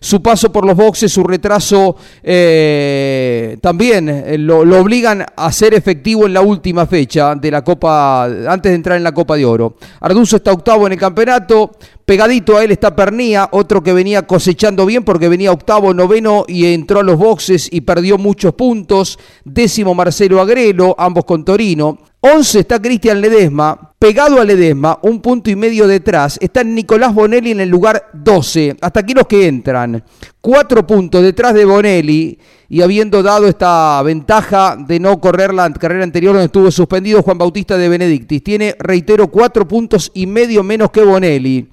[0.00, 6.26] su paso por los boxes, su retraso, eh, también eh, lo, obligan a ser efectivo
[6.26, 9.76] en la última fecha de la Copa, antes de entrar en la Copa de Oro.
[10.00, 11.72] Arduzo está octavo en el campeonato,
[12.06, 16.72] pegadito a él está Pernía, otro que venía cosechando bien porque venía octavo, noveno y
[16.72, 19.18] entró a los boxes y perdió muchos puntos.
[19.44, 21.98] Décimo Marcelo Agrelo, ambos con Torino.
[22.20, 27.52] 11 está Cristian Ledesma, pegado a Ledesma, un punto y medio detrás, está Nicolás Bonelli
[27.52, 28.76] en el lugar 12.
[28.80, 30.02] Hasta aquí los que entran.
[30.40, 32.38] Cuatro puntos detrás de Bonelli
[32.68, 37.38] y habiendo dado esta ventaja de no correr la carrera anterior donde estuvo suspendido Juan
[37.38, 38.42] Bautista de Benedictis.
[38.42, 41.68] Tiene, reitero, cuatro puntos y medio menos que Bonelli.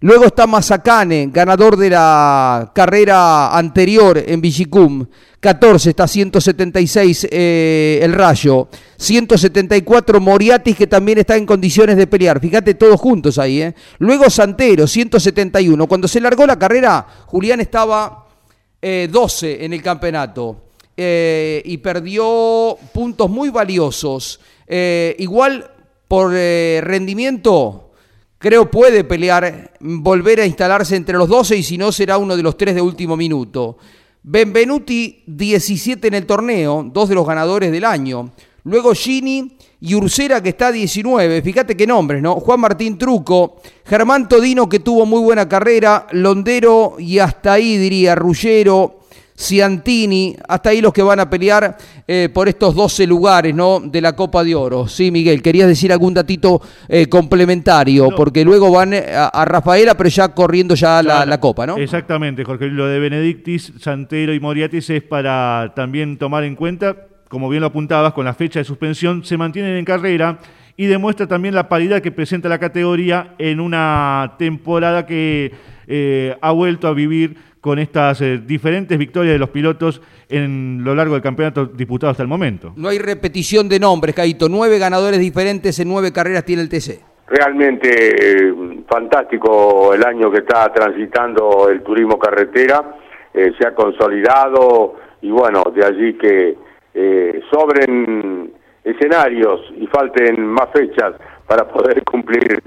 [0.00, 5.06] Luego está Mazacane, ganador de la carrera anterior en Vigicum.
[5.40, 8.68] 14 está 176 eh, el Rayo.
[8.96, 12.40] 174 Moriatis que también está en condiciones de pelear.
[12.40, 13.62] Fíjate todos juntos ahí.
[13.62, 13.74] ¿eh?
[13.98, 15.86] Luego Santero, 171.
[15.86, 18.26] Cuando se largó la carrera, Julián estaba
[18.82, 20.62] 12 eh, en el campeonato.
[20.96, 24.40] Eh, y perdió puntos muy valiosos.
[24.68, 25.70] igual
[26.08, 27.85] por rendimiento
[28.38, 32.42] creo puede pelear, volver a instalarse entre los 12 y si no será uno de
[32.42, 33.78] los tres de último minuto.
[34.22, 38.32] Benvenuti 17 en el torneo, dos de los ganadores del año.
[38.64, 41.40] Luego Gini y Ursera que está 19.
[41.42, 42.34] Fíjate qué nombres, ¿no?
[42.40, 48.16] Juan Martín Truco, Germán Todino que tuvo muy buena carrera, Londero y hasta ahí diría
[48.16, 49.05] Rullero,
[49.36, 51.76] Ciantini, hasta ahí los que van a pelear
[52.08, 53.80] eh, por estos 12 lugares ¿no?
[53.80, 54.88] de la Copa de Oro.
[54.88, 60.08] Sí, Miguel, querías decir algún datito eh, complementario, porque luego van eh, a, Rafaela, pero
[60.08, 61.76] ya corriendo ya la, la, Copa, ¿no?
[61.76, 62.68] Exactamente, Jorge.
[62.68, 66.96] Lo de Benedictis, Santero y Moriatis es para también tomar en cuenta,
[67.28, 70.38] como bien lo apuntabas, con la fecha de suspensión, se mantienen en carrera
[70.78, 75.52] y demuestra también la paridad que presenta la categoría en una temporada que
[76.40, 81.14] ha vuelto a vivir con estas eh, diferentes victorias de los pilotos en lo largo
[81.14, 82.72] del campeonato disputado hasta el momento.
[82.76, 84.48] No hay repetición de nombres, Caito.
[84.48, 87.00] Nueve ganadores diferentes en nueve carreras tiene el TC.
[87.26, 88.54] Realmente eh,
[88.88, 92.98] fantástico el año que está transitando el turismo carretera.
[93.34, 96.56] Eh, se ha consolidado y bueno, de allí que
[97.50, 98.52] sobren
[98.84, 101.14] escenarios y falten más fechas
[101.48, 102.62] para poder cumplir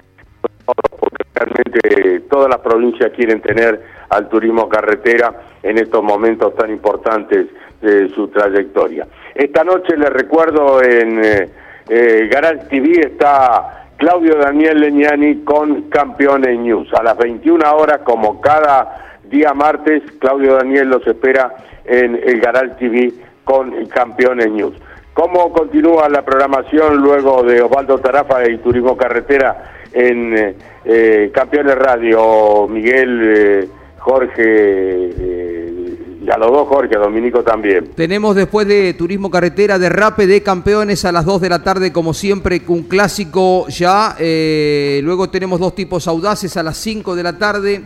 [0.65, 7.47] porque realmente todas las provincias quieren tener al turismo carretera en estos momentos tan importantes
[7.81, 9.07] de su trayectoria.
[9.35, 11.49] Esta noche les recuerdo en eh,
[11.89, 12.29] eh
[12.69, 16.87] TV está Claudio Daniel Leñani con Campeones News.
[16.93, 21.53] A las 21 horas, como cada día martes, Claudio Daniel los espera
[21.85, 23.11] en el Garal TV
[23.43, 24.75] con Campeones News.
[25.13, 31.75] ¿Cómo continúa la programación luego de Osvaldo Tarafa y Turismo Carretera en eh, eh Campeones
[31.75, 32.67] Radio?
[32.69, 33.69] Miguel eh,
[33.99, 37.91] Jorge, eh, a los dos Jorge, a Dominico también.
[37.95, 42.13] Tenemos después de Turismo Carretera, derrape de campeones a las 2 de la tarde, como
[42.13, 44.15] siempre, un clásico ya.
[44.19, 47.81] Eh, luego tenemos dos tipos audaces a las 5 de la tarde.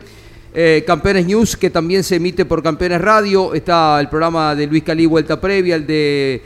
[0.55, 3.53] Eh, campeones News, que también se emite por Campeones Radio.
[3.53, 6.41] Está el programa de Luis Calí, Vuelta Previa, el de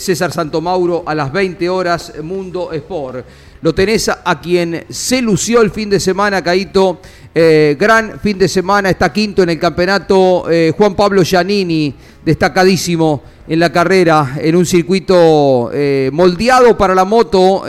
[0.00, 3.24] César Santomauro a las 20 horas, Mundo Sport.
[3.64, 6.98] Lo tenés a quien se lució el fin de semana, Caito
[7.34, 13.22] eh, gran fin de semana, está quinto en el campeonato eh, Juan Pablo Giannini, destacadísimo
[13.48, 17.62] en la carrera, en un circuito eh, moldeado para la moto,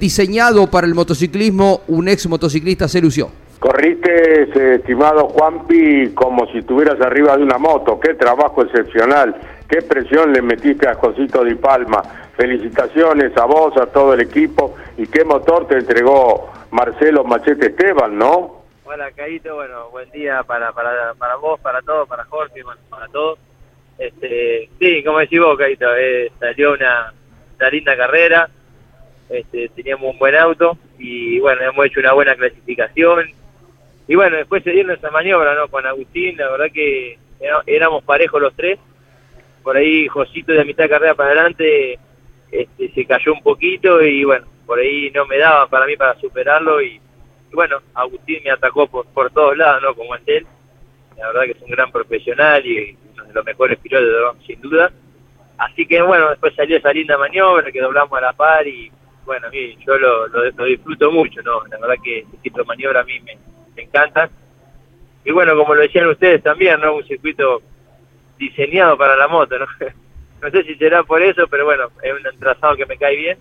[0.00, 3.28] diseñado para el motociclismo, un ex motociclista se lució.
[3.60, 9.36] Corriste, estimado Juanpi, como si estuvieras arriba de una moto, qué trabajo excepcional,
[9.68, 12.02] qué presión le metiste a Josito Di Palma,
[12.36, 18.18] felicitaciones a vos, a todo el equipo, y qué motor te entregó Marcelo Machete Esteban,
[18.18, 18.64] ¿no?
[18.84, 23.38] Hola, Caíto, bueno, buen día para, para, para vos, para todos, para Jorge, para todos.
[23.98, 27.12] Este, sí, como decís vos, Caíto, eh, salió una,
[27.70, 28.48] linda carrera,
[29.30, 33.30] este, teníamos un buen auto y bueno, hemos hecho una buena clasificación.
[34.06, 35.68] Y bueno, después se dieron esa maniobra, ¿no?
[35.68, 37.18] Con Agustín, la verdad que
[37.66, 38.78] éramos parejos los tres.
[39.64, 41.98] Por ahí Josito de mitad de carrera para adelante
[42.52, 46.20] este, se cayó un poquito y bueno, por ahí no me daba para mí para
[46.20, 47.00] superarlo y,
[47.52, 49.94] bueno, Agustín me atacó por, por todos lados, ¿no?
[49.94, 50.46] Como es él.
[51.16, 54.42] La verdad que es un gran profesional y uno de los mejores pilotos, ¿no?
[54.44, 54.92] sin duda.
[55.56, 58.90] Así que bueno, después salió esa linda maniobra que doblamos a la par y
[59.24, 61.64] bueno, a mí yo lo, lo, lo disfruto mucho, ¿no?
[61.70, 64.28] La verdad que este tipo de maniobra a mí me encanta.
[65.24, 66.96] Y bueno, como lo decían ustedes también, ¿no?
[66.96, 67.62] Un circuito
[68.38, 69.56] diseñado para la moto,
[70.42, 70.50] ¿no?
[70.50, 73.38] sé si será por eso, pero bueno, es un trazado que me cae bien.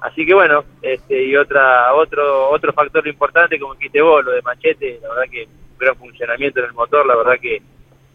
[0.00, 4.42] Así que bueno, este y otra otro otro factor importante como dijiste vos, lo de
[4.42, 7.60] Machete, la verdad que un gran funcionamiento en el motor, la verdad que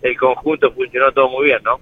[0.01, 1.79] el conjunto funcionó todo muy bien, ¿no?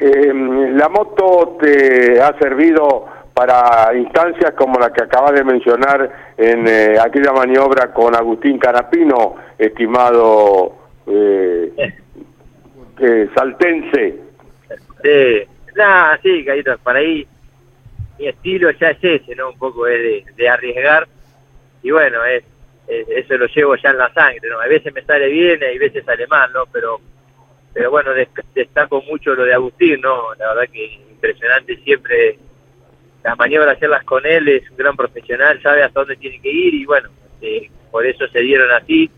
[0.00, 0.32] Eh,
[0.74, 6.96] la moto te ha servido para instancias como la que acabas de mencionar en eh,
[6.98, 10.81] aquella maniobra con Agustín Carapino, estimado
[13.02, 14.14] eh, saltense.
[15.76, 17.26] Nada, sí, Caíto, para ahí
[18.18, 19.50] mi estilo ya es ese, ¿no?
[19.50, 21.08] Un poco es de, de arriesgar
[21.82, 22.44] y bueno, es,
[22.86, 24.60] es- eso lo llevo ya en la sangre, ¿no?
[24.60, 26.66] A veces me sale bien y a veces sale mal, ¿no?
[26.66, 27.00] Pero
[27.74, 30.34] pero bueno, des- destaco mucho lo de Agustín, ¿no?
[30.38, 32.38] La verdad que impresionante siempre
[33.24, 36.74] las maniobras hacerlas con él, es un gran profesional, sabe hasta dónde tiene que ir
[36.74, 37.08] y bueno,
[37.40, 39.10] este, por eso se dieron así.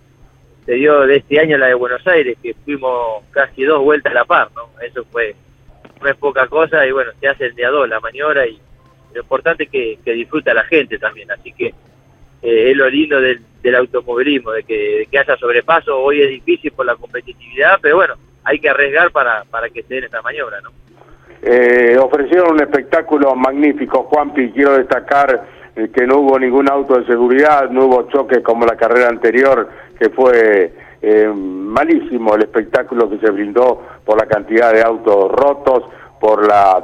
[0.67, 4.15] Se dio de este año la de Buenos Aires, que fuimos casi dos vueltas a
[4.15, 4.69] la par, ¿no?
[4.81, 5.35] Eso fue,
[6.03, 8.59] no es poca cosa y bueno, se hace el día dos la maniobra y
[9.13, 11.67] lo importante es que, disfruta la gente también, así que
[12.43, 13.41] eh, es lo lindo del,
[13.77, 18.15] automovilismo, de que, de que haya sobrepaso, hoy es difícil por la competitividad, pero bueno,
[18.43, 20.71] hay que arriesgar para, para que se den esta maniobra, ¿no?
[21.47, 25.45] Eh, ofrecieron un espectáculo magnífico, Juanpi, quiero destacar
[25.77, 29.69] eh, que no hubo ningún auto de seguridad, no hubo choques como la carrera anterior,
[29.99, 35.85] que fue eh, malísimo el espectáculo que se brindó por la cantidad de autos rotos,
[36.21, 36.83] por la,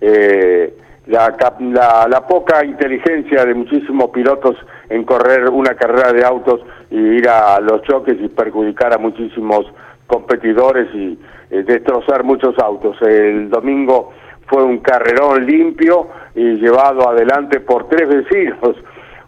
[0.00, 0.74] eh,
[1.06, 4.56] la, la, la poca inteligencia de muchísimos pilotos
[4.90, 9.64] en correr una carrera de autos y ir a los choques y perjudicar a muchísimos
[10.06, 11.18] competidores y
[11.50, 13.00] eh, destrozar muchos autos.
[13.00, 14.12] El domingo
[14.52, 18.76] fue un carrerón limpio y llevado adelante por tres vecinos,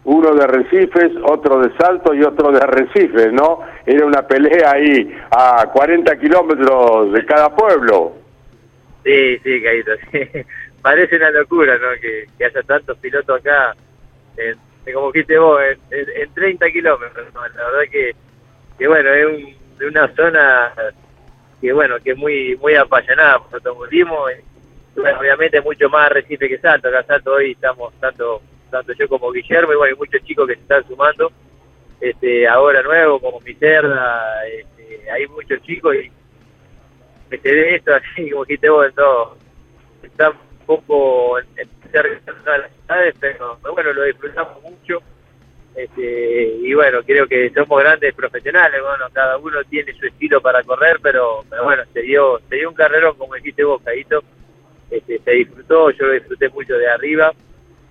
[0.03, 3.61] uno de Recifes, otro de Salto y otro de Arrecifes, ¿no?
[3.87, 8.13] Era una pelea ahí a 40 kilómetros de cada pueblo.
[9.03, 10.19] Sí, sí, Caíto, sí.
[10.81, 11.99] Parece una locura, ¿no?
[11.99, 13.75] Que, haya tantos pilotos acá,
[14.37, 14.55] en,
[14.93, 17.41] como dijiste vos, en, en- en 30 kilómetros, ¿no?
[17.41, 18.11] La verdad que,
[18.77, 20.71] que bueno, es un- una zona
[21.61, 24.29] que, bueno, que es muy muy apasionada por el automovilismo.
[24.29, 24.54] y,
[24.95, 26.87] bueno, obviamente mucho más Recife que Salto.
[26.87, 30.55] Acá Salto hoy estamos, tanto tanto yo como Guillermo, y bueno, hay muchos chicos que
[30.55, 31.31] se están sumando,
[32.01, 36.11] este ahora nuevo, como Miserda, este, hay muchos chicos y
[37.37, 39.35] se ve esto así, como dijiste vos, no,
[40.03, 45.01] está un poco en, en cerca de las ciudades, pero pero bueno, lo disfrutamos mucho.
[45.75, 50.63] Este, y bueno, creo que somos grandes profesionales, bueno, cada uno tiene su estilo para
[50.63, 54.23] correr, pero, pero bueno, se dio, se dio un carrerón, como dijiste vos, Caíto,
[54.89, 57.31] este, se disfrutó, yo lo disfruté mucho de arriba,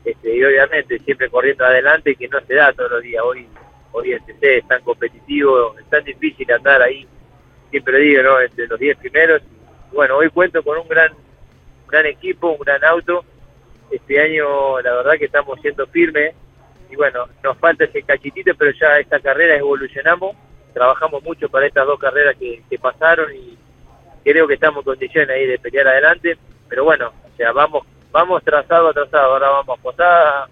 [0.05, 3.47] este, y obviamente siempre corriendo adelante, que no se da todos los días, hoy,
[3.93, 7.07] hoy el TC es tan competitivo, es tan difícil andar ahí,
[7.75, 8.41] siempre digo, ¿no?
[8.41, 9.43] Entre los 10 primeros.
[9.93, 11.13] Bueno, hoy cuento con un gran,
[11.89, 13.25] gran equipo, un gran auto.
[13.91, 16.37] Este año, la verdad que estamos siendo firmes.
[16.89, 20.37] Y bueno, nos falta ese cachitito, pero ya esta carrera evolucionamos.
[20.73, 23.59] Trabajamos mucho para estas dos carreras que, que pasaron y
[24.23, 26.39] creo que estamos en condiciones ahí de pelear adelante.
[26.75, 29.35] Pero bueno, o sea, vamos vamos trazado a trazado.
[29.35, 30.49] Ahora vamos a posada,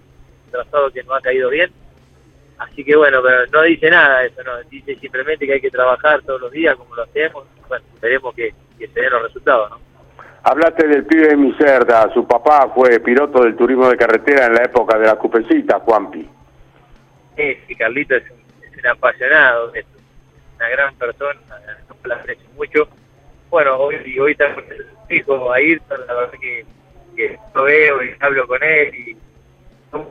[0.52, 1.68] trazado que nos ha caído bien.
[2.58, 6.22] Así que bueno, pero no dice nada eso, no dice simplemente que hay que trabajar
[6.22, 7.44] todos los días como lo hacemos.
[7.66, 9.80] Bueno, esperemos que, que se den los resultados, ¿no?
[10.44, 14.62] Hablaste del pibe de Miserda, su papá fue piloto del turismo de carretera en la
[14.62, 16.28] época de la cupecita, Juanpi.
[17.36, 19.86] Sí, sí, Carlito es un, es un apasionado, es
[20.54, 21.40] una gran persona,
[21.88, 22.86] lo la aprecio mucho.
[23.50, 24.46] Bueno, hoy, hoy está
[25.12, 26.64] hijo Ayrton, la verdad que,
[27.16, 29.16] que lo veo y hablo con él y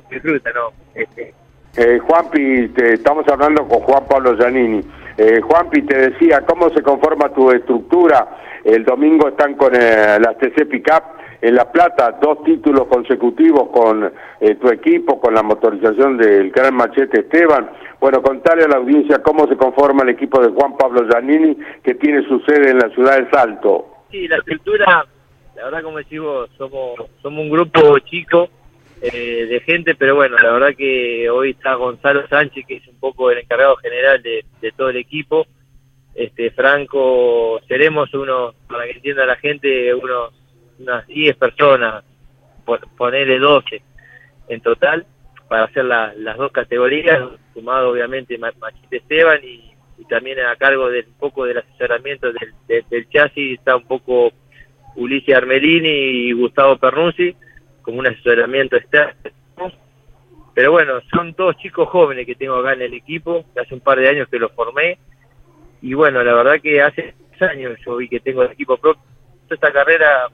[0.10, 0.72] disfruta, ¿no?
[0.96, 1.34] Este,
[1.78, 4.82] Eh, Juanpi, te, estamos hablando con Juan Pablo Giannini.
[5.18, 8.28] Eh, Juanpi, te decía, ¿cómo se conforma tu estructura?
[8.64, 11.04] El domingo están con eh, las TC Pickup
[11.42, 14.12] en La Plata, dos títulos consecutivos con
[14.42, 17.70] eh, tu equipo, con la motorización del Gran Machete Esteban.
[18.00, 21.96] Bueno, contale a la audiencia cómo se conforma el equipo de Juan Pablo Giannini, que
[21.96, 23.91] tiene su sede en la ciudad de Salto.
[24.12, 25.06] Sí, la estructura,
[25.56, 28.50] la verdad como decís vos, somos, somos un grupo chico
[29.02, 33.00] eh, de gente, pero bueno, la verdad que hoy está Gonzalo Sánchez, que es un
[33.00, 34.44] poco el encargado general de,
[34.76, 35.48] todo el equipo.
[36.14, 40.34] Este Franco, seremos unos, para que entienda la gente, unos
[40.80, 42.04] unas 10 personas,
[42.66, 43.82] por, ponerle 12
[44.50, 45.06] en total.
[45.48, 47.22] para hacer la- las dos categorías,
[47.54, 49.71] sumado obviamente Ma- Machete Esteban y,
[50.02, 54.32] y también a cargo del poco del asesoramiento del, del- chasis está un poco
[54.96, 57.36] Ulises Armelini y Gustavo Pernuzzi,
[57.84, 59.14] como un asesoramiento externo.
[60.56, 64.00] Pero bueno, son todos chicos jóvenes que tengo acá en el equipo, hace un par
[64.00, 64.98] de años que los formé.
[65.82, 69.02] Y bueno, la verdad que hace años yo vi que tengo el equipo propio.
[69.50, 70.28] Esta carrera,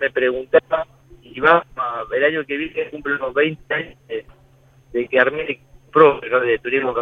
[0.00, 0.86] me preguntaba,
[1.22, 1.64] y va
[2.14, 3.96] el año que viene cumple los 20 años
[4.92, 6.94] de, que armé el equipo propio, de turismo.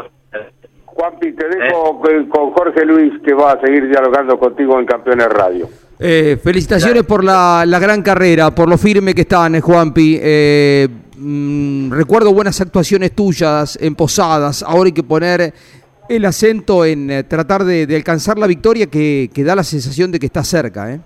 [0.94, 5.28] Juanpi, te dejo con- con Jorge Luis que va a seguir dialogando contigo en Campeones
[5.28, 5.68] Radio.
[5.98, 10.18] Eh, felicitaciones por la, la gran carrera, por lo firme que están, eh, Juanpi.
[10.20, 14.62] Eh, mm, recuerdo buenas actuaciones tuyas en Posadas.
[14.62, 15.52] Ahora hay que poner
[16.08, 20.10] el acento en eh, tratar de, de alcanzar la victoria que, que da la sensación
[20.10, 20.92] de que está cerca.
[20.92, 21.00] ¿eh?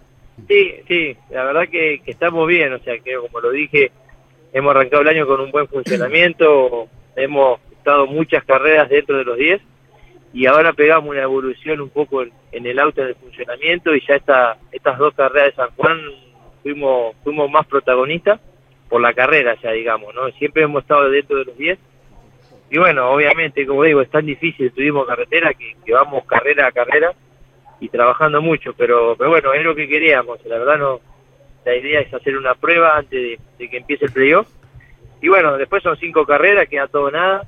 [0.49, 3.91] Sí, sí, la verdad que, que estamos bien, o sea que como lo dije,
[4.53, 9.37] hemos arrancado el año con un buen funcionamiento, hemos estado muchas carreras dentro de los
[9.37, 9.61] 10
[10.35, 14.59] y ahora pegamos una evolución un poco en, el auto en funcionamiento y ya esta,
[14.73, 15.99] estas dos carreras de San Juan
[16.63, 18.41] fuimos, fuimos más protagonistas
[18.89, 20.29] por la carrera ya digamos, ¿no?
[20.33, 21.79] Siempre hemos estado dentro de los 10
[22.71, 27.13] y bueno, obviamente, como digo, es tan difícil turismo carretera que, vamos carrera a carrera
[27.79, 31.01] y trabajando mucho, pero, pero bueno, es lo que queríamos, la verdad no,
[31.65, 34.49] la idea es hacer una prueba antes de, que empiece el playoff,
[35.21, 37.43] y bueno, después son cinco carreras, queda todo nada,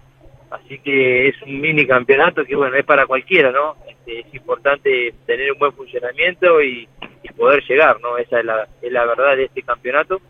[0.50, 3.76] así que es un mini campeonato que bueno, es para cualquiera, ¿no?
[3.88, 6.88] Este, es importante tener un buen funcionamiento y,
[7.36, 8.16] poder llegar, ¿no?
[8.16, 10.22] Esa es la, es la verdad de este campeonato,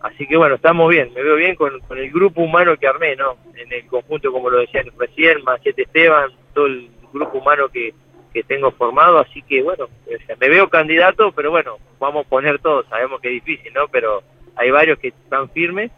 [0.00, 3.14] así que bueno, estamos bien, me veo bien con, con el grupo humano que armé,
[3.14, 3.36] ¿no?
[3.56, 7.92] En el conjunto, como lo decían recién, Machete Esteban, todo el grupo humano que,
[8.32, 12.28] que tengo formado, así que bueno, o sea, me veo candidato, pero bueno, vamos a
[12.28, 13.88] poner todo, sabemos que es difícil, ¿no?
[13.88, 14.22] Pero
[14.56, 15.90] hay varios que están firmes,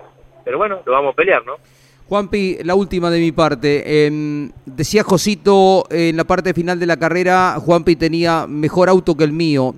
[0.45, 1.57] pero bueno, lo vamos a pelear, ¿no?
[2.09, 3.83] Juanpi, la última de mi parte.
[3.85, 9.25] Eh, decía Josito en la parte final de la carrera, Juanpi tenía mejor auto que
[9.25, 9.75] el mío,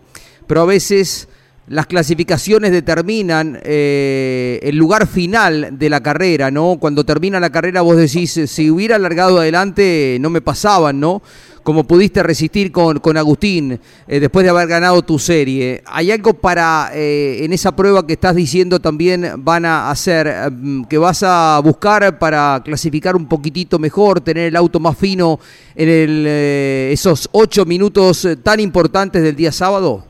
[0.46, 1.28] pero a veces
[1.70, 6.78] las clasificaciones determinan eh, el lugar final de la carrera, ¿no?
[6.80, 11.22] Cuando termina la carrera vos decís, si hubiera alargado adelante no me pasaban, ¿no?
[11.62, 15.84] Como pudiste resistir con, con Agustín eh, después de haber ganado tu serie.
[15.86, 20.50] ¿Hay algo para, eh, en esa prueba que estás diciendo también van a hacer, eh,
[20.88, 25.38] que vas a buscar para clasificar un poquitito mejor, tener el auto más fino
[25.76, 30.09] en el, eh, esos ocho minutos eh, tan importantes del día sábado?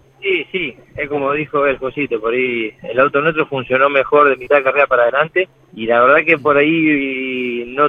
[1.01, 4.65] Es como dijo el Josito, por ahí el auto nuestro funcionó mejor de mitad de
[4.65, 7.89] carrera para adelante y la verdad que por ahí no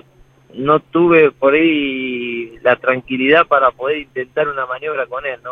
[0.53, 5.51] no tuve por ahí la tranquilidad para poder intentar una maniobra con él, ¿no?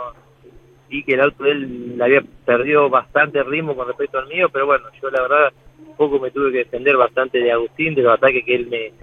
[0.89, 4.65] Vi que el auto de él había perdido bastante ritmo con respecto al mío, pero
[4.65, 5.53] bueno, yo la verdad
[5.97, 8.93] poco me tuve que defender bastante de Agustín, de los ataques que él me,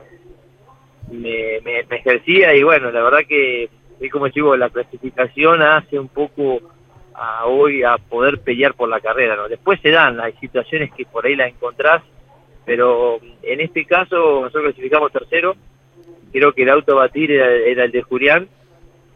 [1.15, 3.69] me, me, me ejercía y bueno, la verdad que
[4.01, 6.63] es como digo, la clasificación hace un poco
[7.19, 9.49] a hoy a poder pelear por la carrera, ¿no?
[9.49, 12.03] Después se dan, hay situaciones que por ahí las encontrás,
[12.65, 15.55] pero en este caso nosotros clasificamos tercero,
[16.33, 18.49] creo que el auto a batir era, era el de Julián,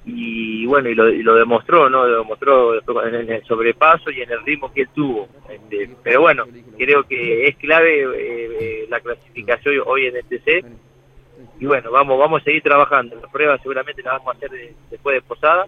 [0.07, 2.07] y bueno, y lo, y lo demostró, ¿no?
[2.07, 2.75] Lo demostró
[3.07, 5.29] en el sobrepaso y en el ritmo que él tuvo.
[5.51, 6.47] Este, pero bueno,
[6.79, 10.65] creo que es clave eh, eh, la clasificación hoy en el TC,
[11.59, 14.75] y bueno, vamos vamos a seguir trabajando, las pruebas seguramente las vamos a hacer de-
[14.91, 15.67] después de Posada,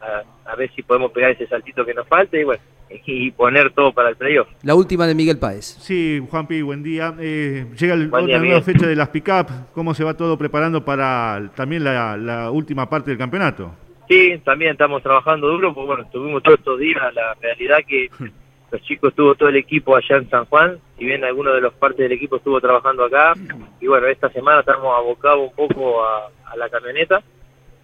[0.00, 2.62] a, a ver si podemos pegar ese saltito que nos falte y bueno,
[3.06, 4.48] y poner todo para el playoff.
[4.62, 5.64] La última de Miguel Páez.
[5.80, 7.14] Sí, Juanpi, buen día.
[7.20, 8.74] Eh, llega el- Buen otra día, nueva Miguel.
[8.74, 9.46] fecha de las pick-up.
[9.74, 13.72] ¿Cómo se va todo preparando para también la, la última parte del campeonato?
[14.08, 18.08] Sí, también estamos trabajando duro, porque bueno, estuvimos todos estos días, la realidad que
[18.72, 21.72] los chicos estuvo todo el equipo allá en San Juan, si bien alguno de los
[21.74, 23.34] partes del equipo estuvo trabajando acá,
[23.80, 27.22] y bueno, esta semana estamos abocados un poco a, a la camioneta,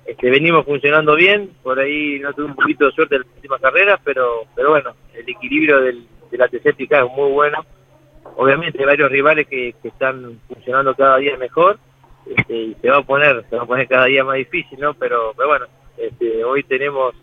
[0.07, 3.61] este, venimos funcionando bien, por ahí no tuve un poquito de suerte en las últimas
[3.61, 7.65] carreras, pero, pero bueno, el equilibrio del, de la TC Pica es muy bueno,
[8.37, 11.79] obviamente hay varios rivales que, que están funcionando cada día mejor,
[12.25, 14.95] este, y se va a poner, se va a poner cada día más difícil, ¿no?
[14.95, 17.15] Pero, pero bueno, este, hoy tenemos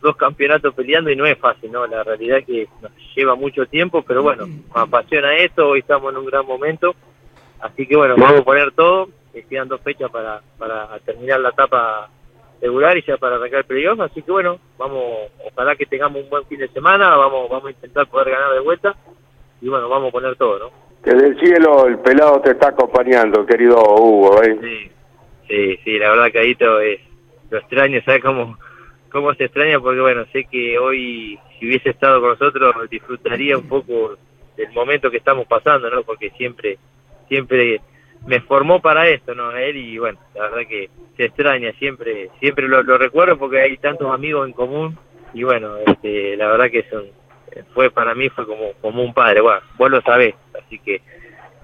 [0.00, 1.86] dos campeonatos peleando y no es fácil, ¿no?
[1.86, 6.12] La realidad es que nos lleva mucho tiempo, pero bueno, nos apasiona esto, hoy estamos
[6.12, 6.94] en un gran momento,
[7.60, 11.50] así que bueno, vamos a poner todo, que quedan dos fechas para, para terminar la
[11.50, 12.08] etapa
[12.60, 16.30] regular y ya para arrancar el playoff, así que bueno, vamos, ojalá que tengamos un
[16.30, 18.94] buen fin de semana, vamos, vamos a intentar poder ganar de vuelta
[19.60, 20.70] y bueno, vamos a poner todo, ¿no?
[21.02, 24.42] Desde el cielo el pelado te está acompañando, querido Hugo.
[24.42, 24.58] ¿eh?
[24.60, 24.90] Sí,
[25.48, 27.00] sí, sí, la verdad que ahí todo es,
[27.48, 28.58] lo extraño, ¿sabes cómo,
[29.10, 29.80] cómo se extraña?
[29.80, 34.16] Porque bueno, sé que hoy, si hubiese estado con nosotros, disfrutaría un poco
[34.56, 36.02] del momento que estamos pasando, ¿no?
[36.02, 36.78] Porque siempre,
[37.28, 37.80] siempre
[38.26, 39.52] me formó para esto, ¿no?
[39.56, 43.76] Él y bueno, la verdad que se extraña, siempre siempre lo, lo recuerdo porque hay
[43.78, 44.98] tantos amigos en común
[45.32, 47.04] y bueno, este, la verdad que son
[47.74, 51.00] fue para mí fue como como un padre, bueno, vos lo sabés, así que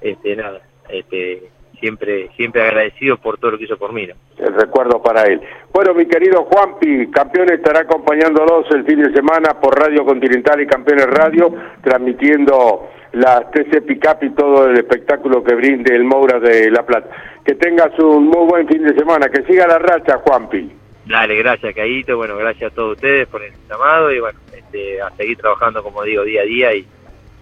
[0.01, 1.51] este nada, este
[1.81, 4.07] siempre siempre agradecido por todo lo que hizo por mí.
[4.07, 4.15] ¿no?
[4.39, 5.41] El recuerdo para él.
[5.73, 10.67] Bueno, mi querido Juanpi, campeón estará acompañándolos el fin de semana por Radio Continental y
[10.67, 16.71] Campeones Radio, transmitiendo la TC Picap y todo el espectáculo que brinde el Moura de
[16.71, 17.09] La Plata.
[17.45, 20.71] Que tengas un muy buen fin de semana, que siga la racha, Juanpi.
[21.07, 22.19] Dale, gracias, Caíto.
[22.19, 26.03] Bueno, gracias a todos ustedes por el llamado y bueno, este, a seguir trabajando, como
[26.03, 26.87] digo, día a día y,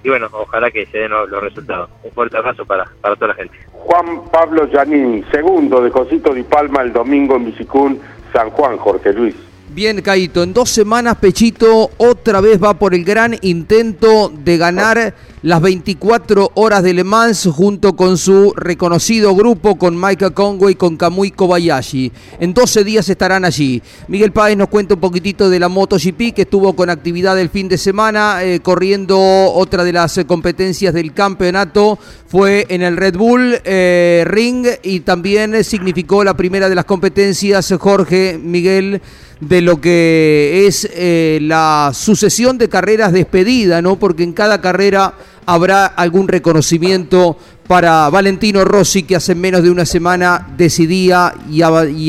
[0.04, 1.90] y bueno, ojalá que se den los, los resultados.
[2.04, 3.58] Un fuerte abrazo para, para toda la gente.
[3.72, 8.00] Juan Pablo Yanín, segundo de Josito Di Palma el domingo en Bicicún,
[8.32, 9.34] San Juan, Jorge Luis.
[9.74, 15.14] Bien, Caito, en dos semanas Pechito otra vez va por el gran intento de ganar
[15.42, 20.96] las 24 horas de Le Mans junto con su reconocido grupo, con Micah Conway, con
[20.96, 22.12] Kamui Kobayashi.
[22.38, 23.82] En 12 días estarán allí.
[24.06, 27.68] Miguel Páez nos cuenta un poquitito de la MotoGP que estuvo con actividad el fin
[27.68, 33.16] de semana, eh, corriendo otra de las eh, competencias del campeonato, fue en el Red
[33.16, 39.02] Bull eh, Ring y también significó la primera de las competencias, Jorge Miguel
[39.48, 43.96] de lo que es eh, la sucesión de carreras despedida, ¿no?
[43.98, 45.14] Porque en cada carrera
[45.46, 47.36] habrá algún reconocimiento
[47.66, 51.62] para Valentino Rossi, que hace menos de una semana decidía y,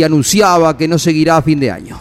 [0.04, 2.00] anunciaba que no seguirá a fin de año.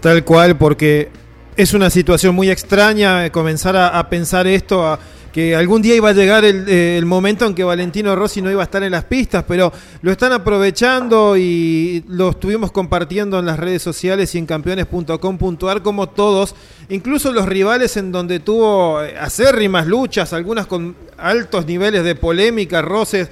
[0.00, 1.08] Tal cual, porque
[1.56, 4.98] es una situación muy extraña comenzar a, pensar esto,
[5.36, 8.50] que algún día iba a llegar el, eh, el, momento en que Valentino Rossi no
[8.50, 9.70] iba a estar en las pistas, pero
[10.00, 16.08] lo están aprovechando y lo estuvimos compartiendo en las redes sociales y en campeones.com.ar como
[16.08, 16.54] todos,
[16.88, 23.28] incluso los rivales en donde tuvo acérrimas luchas, algunas con altos niveles de polémica, roces,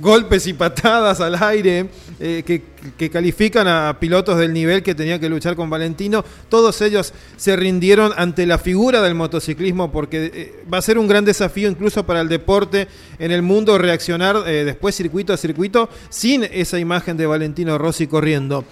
[0.00, 1.86] golpes y patadas al aire
[2.18, 6.24] eh, que, califican a pilotos del nivel que tenía que luchar con Valentino.
[6.48, 11.08] Todos ellos se rindieron ante la figura del motociclismo porque eh, va a ser un
[11.08, 15.88] gran desafío incluso para el deporte en el mundo reaccionar eh, después circuito a circuito
[16.08, 18.64] sin esa imagen de Valentino Rossi corriendo.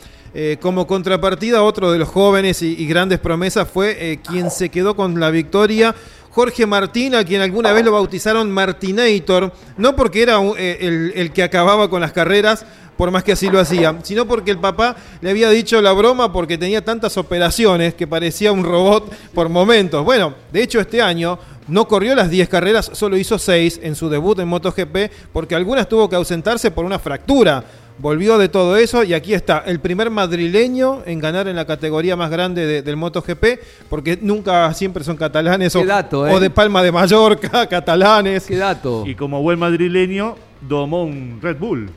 [0.60, 5.30] Como contrapartida, otro de los jóvenes y, grandes promesas fue quien se quedó con la
[5.30, 5.94] victoria
[6.34, 11.44] Jorge Martín, a quien alguna vez lo bautizaron Martinator, no porque era eh, el, que
[11.44, 12.66] acababa con las carreras,
[12.96, 16.32] por más que así lo hacía, sino porque el papá le había dicho la broma
[16.32, 20.04] porque tenía tantas operaciones que parecía un robot por momentos.
[20.04, 24.08] Bueno, de hecho este año no corrió las 10 carreras, solo hizo 6 en su
[24.08, 27.64] debut en MotoGP porque algunas tuvo que ausentarse por una fractura
[27.98, 32.16] volvió de todo eso y aquí está el primer madrileño en ganar en la categoría
[32.16, 33.44] más grande de, del MotoGP,
[33.88, 36.32] porque nunca siempre son catalanes o, dato, eh?
[36.32, 38.46] o, de Palma de Mallorca, catalanes.
[38.46, 39.04] Qué dato.
[39.06, 41.90] Y como buen madrileño, domó un Red Bull.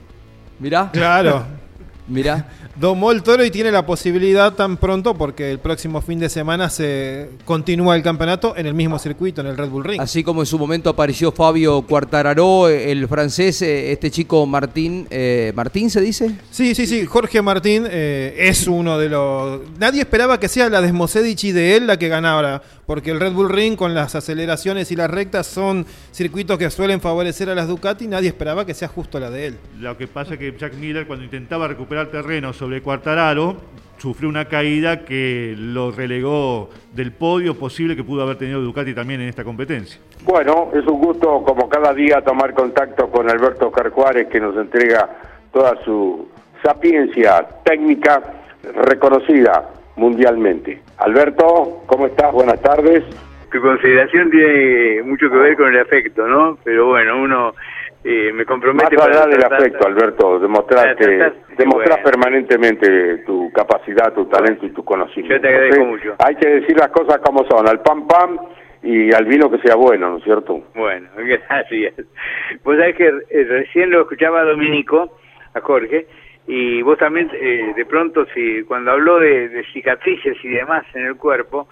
[0.59, 0.89] Mirá.
[0.91, 1.45] Claro.
[2.07, 2.47] Mirá.
[2.79, 6.69] Domó el toro y tiene la posibilidad tan pronto porque el próximo fin de semana
[6.69, 9.99] se continúa el campeonato en el mismo circuito, en el Red Bull Ring.
[9.99, 15.89] Así como en su momento apareció Fabio Quartararo, el francés, este chico Martín, eh, ¿Martín
[15.89, 16.35] se dice?
[16.51, 19.61] Sí, sí, sí, Jorge Martín eh, es uno de los...
[19.79, 23.33] Nadie esperaba que sea la Desmosedic y de él la que ganara, porque el Red
[23.33, 27.67] Bull Ring con las aceleraciones y las rectas son circuitos que suelen favorecer a las
[27.67, 29.57] Ducati, nadie esperaba que sea justo la de él.
[29.79, 33.57] Lo que pasa es que Jack Miller cuando intentaba recuperar terreno sobre Quartararo,
[33.97, 39.19] sufrió una caída que lo relegó del podio posible que pudo haber tenido Ducati también
[39.19, 39.99] en esta competencia.
[40.23, 45.09] Bueno, es un gusto como cada día tomar contacto con Alberto Carcuárez que nos entrega
[45.51, 46.29] toda su
[46.63, 48.23] sapiencia técnica
[48.63, 50.81] reconocida mundialmente.
[50.99, 52.31] Alberto, ¿cómo estás?
[52.31, 53.03] Buenas tardes.
[53.51, 56.57] Tu consideración tiene mucho que ver con el afecto, ¿no?
[56.63, 57.53] Pero bueno, uno
[58.03, 62.03] eh, me compromete Más allá del afecto, Alberto, demostrarte, demostrar bueno.
[62.03, 65.35] permanentemente tu capacidad, tu talento y tu conocimiento.
[65.35, 66.15] Yo te agradezco mucho.
[66.19, 68.37] Hay que decir las cosas como son, al pam pam
[68.83, 70.61] y al vino que sea bueno, ¿no es cierto?
[70.75, 71.95] Bueno, gracias.
[72.63, 75.17] Pues sabés que eh, recién lo escuchaba a Dominico,
[75.53, 76.07] a Jorge,
[76.47, 81.05] y vos también eh, de pronto si cuando habló de, de cicatrices y demás en
[81.05, 81.67] el cuerpo,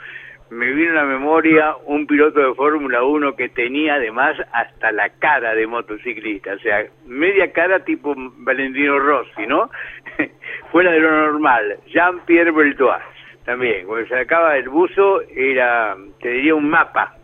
[0.49, 5.09] me vino a la memoria un piloto de Fórmula 1 que tenía además hasta la
[5.09, 9.69] cara de motociclista, o sea, media cara tipo Valentino Rossi, ¿no?
[10.71, 13.01] Fuera de lo normal, Jean-Pierre Beltois,
[13.43, 17.15] también, cuando se acaba el buzo era, te diría, un mapa,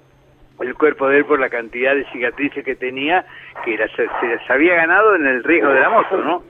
[0.60, 3.26] el cuerpo de él por la cantidad de cicatrices que tenía,
[3.64, 4.08] que era, se,
[4.48, 6.44] se había ganado en el riesgo de la moto, ¿no?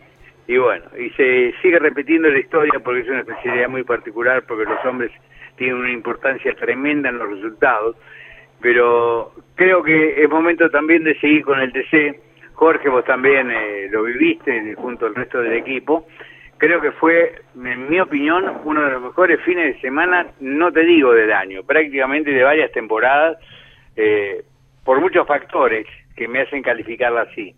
[0.47, 4.65] Y bueno, y se sigue repitiendo la historia porque es una especialidad muy particular, porque
[4.65, 5.11] los hombres
[5.55, 7.95] tiene una importancia tremenda en los resultados,
[8.59, 12.19] pero creo que es momento también de seguir con el TC,
[12.53, 16.07] Jorge, vos también eh, lo viviste junto al resto del equipo.
[16.57, 20.81] Creo que fue, en mi opinión, uno de los mejores fines de semana, no te
[20.81, 23.39] digo del año, prácticamente de varias temporadas,
[23.95, 24.43] eh,
[24.83, 27.55] por muchos factores que me hacen calificarla así.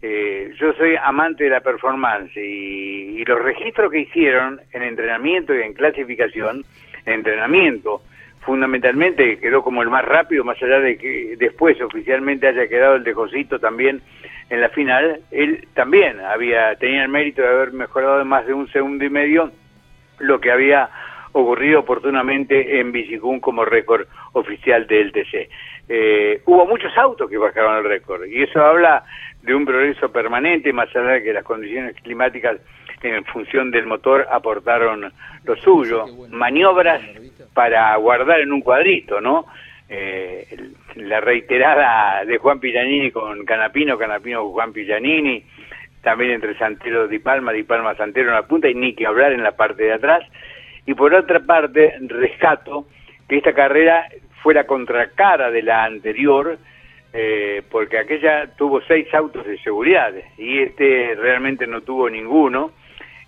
[0.00, 5.52] Eh, yo soy amante de la performance y, y, los registros que hicieron en entrenamiento
[5.54, 6.64] y en clasificación,
[7.04, 8.02] en entrenamiento,
[8.40, 13.04] fundamentalmente quedó como el más rápido, más allá de que después oficialmente haya quedado el
[13.04, 14.00] de Josito también
[14.50, 18.66] en la final, él también había tenía el mérito de haber mejorado más de un
[18.68, 19.50] segundo y medio
[20.18, 20.88] lo que había
[21.32, 25.50] ocurrido oportunamente en Bicicún como récord oficial del TC.
[25.90, 29.04] Eh, hubo muchos autos que bajaron el récord y eso habla
[29.48, 32.58] de un progreso permanente, más allá de que las condiciones climáticas
[33.02, 35.10] en función del motor aportaron
[35.44, 37.00] lo suyo, maniobras
[37.54, 39.46] para guardar en un cuadrito, ¿no?
[39.88, 40.46] Eh,
[40.96, 45.42] la reiterada de Juan Pillanini con Canapino, Canapino con Juan Pillanini,
[46.02, 49.32] también entre Santero Di Palma, Di Palma Santero en la punta y ni que hablar
[49.32, 50.22] en la parte de atrás.
[50.84, 52.86] Y por otra parte, rescato
[53.26, 54.08] que esta carrera
[54.42, 56.58] fue la contracara de la anterior,
[57.12, 62.72] eh, porque aquella tuvo seis autos de seguridad y este realmente no tuvo ninguno.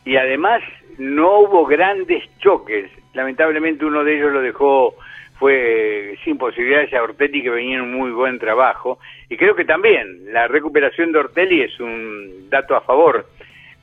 [0.04, 0.62] Y además
[0.98, 2.90] no hubo grandes choques.
[3.14, 4.94] Lamentablemente uno de ellos lo dejó,
[5.38, 8.98] fue sin posibilidades a Ortelli que venía en un muy buen trabajo.
[9.28, 13.26] Y creo que también la recuperación de Ortelli es un dato a favor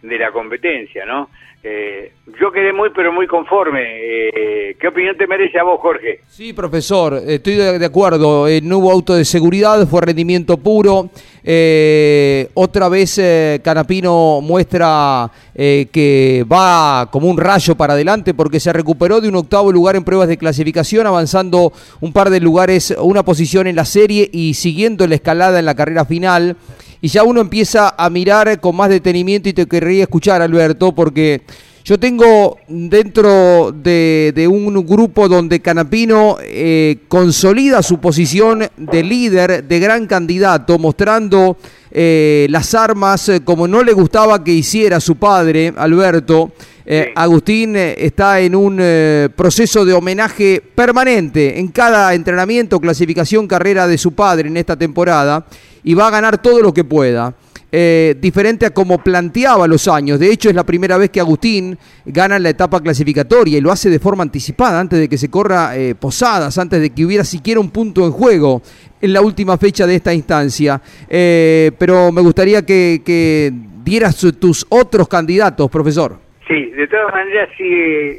[0.02, 1.30] de la competencia, ¿no?
[1.64, 3.82] Eh, yo quedé muy, pero muy conforme.
[3.84, 6.22] Eh, ¿Qué opinión te merece a vos, Jorge?
[6.28, 8.48] Sí, profesor, estoy de acuerdo.
[8.48, 11.10] Eh, no hubo auto de seguridad, fue rendimiento puro.
[11.50, 18.60] Eh, otra vez eh, Canapino muestra eh, que va como un rayo para adelante porque
[18.60, 22.94] se recuperó de un octavo lugar en pruebas de clasificación, avanzando un par de lugares,
[23.00, 26.58] una posición en la serie y siguiendo la escalada en la carrera final
[27.02, 31.42] y ya uno empieza a mirar con más detenimiento y te querría escuchar, Alberto, porque
[31.88, 39.64] yo tengo dentro de, de un grupo donde Canapino eh, consolida su posición de líder,
[39.64, 41.56] de gran candidato, mostrando
[41.90, 46.52] eh, las armas eh, como no le gustaba que hiciera su padre, Alberto.
[46.86, 53.88] Eh, Agustín está en un eh, proceso de homenaje permanente en cada entrenamiento, clasificación, carrera
[53.88, 55.46] de su padre en esta temporada
[55.86, 57.34] y va a ganar todo lo que pueda.
[57.70, 60.20] Eh, diferente a como planteaba los años.
[60.20, 63.90] De hecho, es la primera vez que Agustín gana la etapa clasificatoria y lo hace
[63.90, 67.60] de forma anticipada, antes de que se corra eh, Posadas, antes de que hubiera siquiera
[67.60, 68.62] un punto en juego
[69.02, 70.80] en la última fecha de esta instancia.
[71.10, 73.52] Eh, pero me gustaría que,
[73.84, 76.18] dieras tus otros candidatos, profesor.
[76.48, 77.66] Sí, de todas maneras, sí,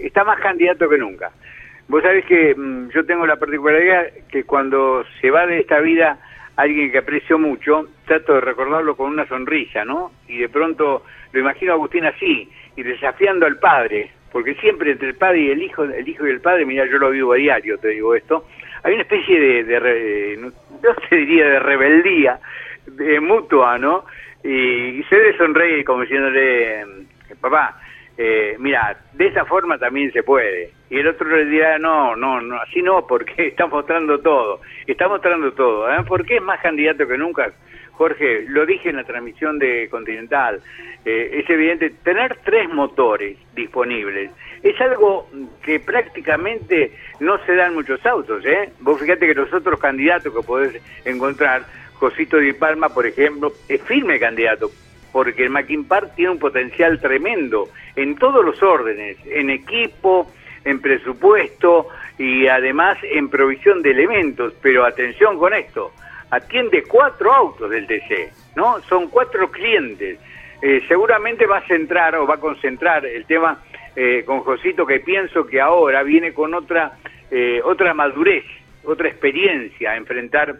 [0.02, 1.30] está más candidato que nunca.
[1.88, 6.18] Vos sabés que mmm, yo tengo la particularidad que cuando se va de esta vida
[6.58, 10.10] alguien que aprecio mucho, trato de recordarlo con una sonrisa, ¿no?
[10.26, 15.10] Y de pronto lo imagino a Agustín así, y desafiando al padre, porque siempre entre
[15.10, 17.36] el padre y el hijo, el hijo y el padre, mira, yo lo vivo a
[17.36, 18.44] diario, te digo esto,
[18.82, 20.50] hay una especie de, de re, no,
[21.08, 22.40] se diría de rebeldía,
[22.86, 24.04] de mutua, ¿no?
[24.42, 26.84] Y, y se le sonreír como diciéndole,
[27.40, 27.80] papá,
[28.18, 30.72] eh, mira, de esa forma también se puede.
[30.90, 35.08] Y el otro le dirá, no, no, no, así no, porque está mostrando todo, está
[35.08, 35.90] mostrando todo.
[35.90, 36.02] ¿eh?
[36.06, 37.50] ¿Por qué es más candidato que nunca?
[37.92, 40.60] Jorge, lo dije en la transmisión de Continental,
[41.04, 44.30] eh, es evidente, tener tres motores disponibles
[44.62, 45.28] es algo
[45.62, 48.44] que prácticamente no se da en muchos autos.
[48.44, 48.70] ¿eh?
[48.80, 51.64] Vos fíjate que los otros candidatos que podés encontrar,
[51.94, 54.70] Josito Di Palma, por ejemplo, es firme candidato,
[55.12, 57.68] porque el Mackin Park tiene un potencial tremendo
[57.98, 60.30] en todos los órdenes, en equipo,
[60.64, 64.54] en presupuesto y además en provisión de elementos.
[64.62, 65.92] Pero atención con esto,
[66.30, 68.80] atiende cuatro autos del TC, ¿no?
[68.82, 70.20] Son cuatro clientes.
[70.62, 73.62] Eh, seguramente va a centrar o va a concentrar el tema
[73.96, 76.98] eh, con Josito, que pienso que ahora viene con otra,
[77.32, 78.44] eh, otra madurez,
[78.84, 80.54] otra experiencia a enfrentar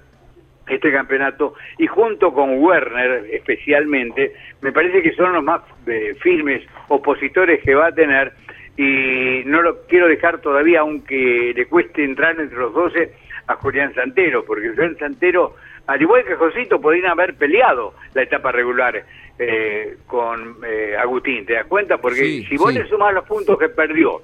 [0.71, 6.63] este campeonato y junto con Werner especialmente me parece que son los más eh, firmes
[6.89, 8.33] opositores que va a tener
[8.77, 13.13] y no lo quiero dejar todavía aunque le cueste entrar entre los 12
[13.47, 15.55] a Julián Santero porque Julián Santero
[15.87, 19.03] al igual que Josito podrían haber peleado la etapa regular
[19.39, 21.99] eh, con eh, Agustín ¿te das cuenta?
[21.99, 22.79] porque Sí, si vos sí.
[22.79, 24.21] le sumás los puntos que perdió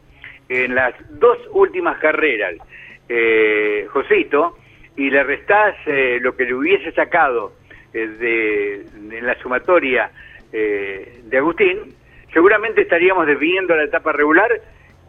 [0.48, 2.54] en las dos últimas carreras
[3.08, 4.58] eh, Josito
[4.96, 7.52] y le restás eh, lo que le hubiese sacado
[7.92, 10.10] eh, de, en la sumatoria
[10.52, 11.94] eh, de Agustín,
[12.32, 14.50] seguramente estaríamos definiendo la etapa regular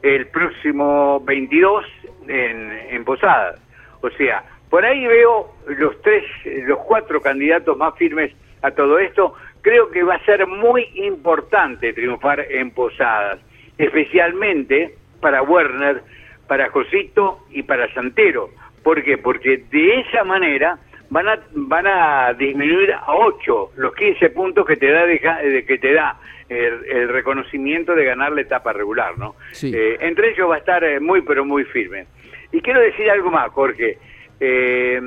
[0.02, 1.86] el próximo 22
[2.28, 3.60] en, en Posadas.
[4.02, 6.24] O sea, por ahí veo los tres,
[6.68, 11.94] los cuatro candidatos más firmes a todo esto, creo que va a ser muy importante
[11.94, 13.40] triunfar en Posadas,
[13.78, 16.02] especialmente para Werner,
[16.48, 18.50] para Josito y para Santero.
[18.86, 19.18] ¿Por qué?
[19.18, 20.78] Porque de esa manera
[21.10, 25.92] van a van a disminuir a 8 los 15 puntos que te da que te
[25.92, 29.34] da el, reconocimiento de ganar la etapa regular, ¿no?
[29.64, 32.06] Eh, entre ellos va a estar eh, muy pero muy firme.
[32.52, 33.98] Y quiero decir algo más, Jorge.
[34.40, 35.02] Eh,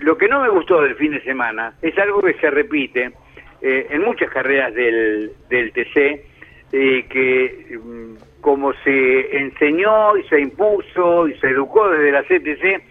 [0.00, 3.12] lo que no me gustó del fin de semana es algo que se repite
[3.60, 6.24] en muchas carreras del, del TC,
[6.70, 12.82] que mm, como se enseñó y se impuso y se educó desde la CTC,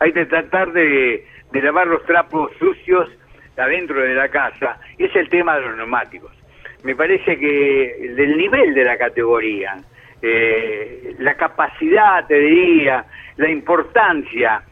[0.00, 3.08] hay que tratar de, de lavar los trapos sucios
[3.56, 6.32] adentro de la casa, y es el tema de los neumáticos.
[6.82, 9.76] Me parece que del nivel de la categoría,
[10.22, 13.04] eh, la capacidad, te diría,
[13.36, 14.62] la importancia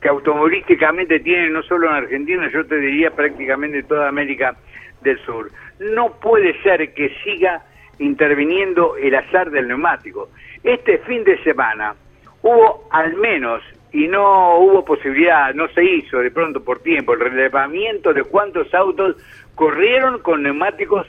[0.00, 4.54] que automovilísticamente tiene no solo en Argentina, yo te diría prácticamente toda América
[5.02, 5.50] del Sur.
[5.78, 7.62] No puede ser que siga
[7.98, 10.28] interviniendo el azar del neumático.
[10.62, 11.94] Este fin de semana
[12.42, 13.62] hubo al menos
[13.92, 18.72] y no hubo posibilidad, no se hizo de pronto por tiempo el relevamiento de cuántos
[18.74, 19.16] autos
[19.54, 21.06] corrieron con neumáticos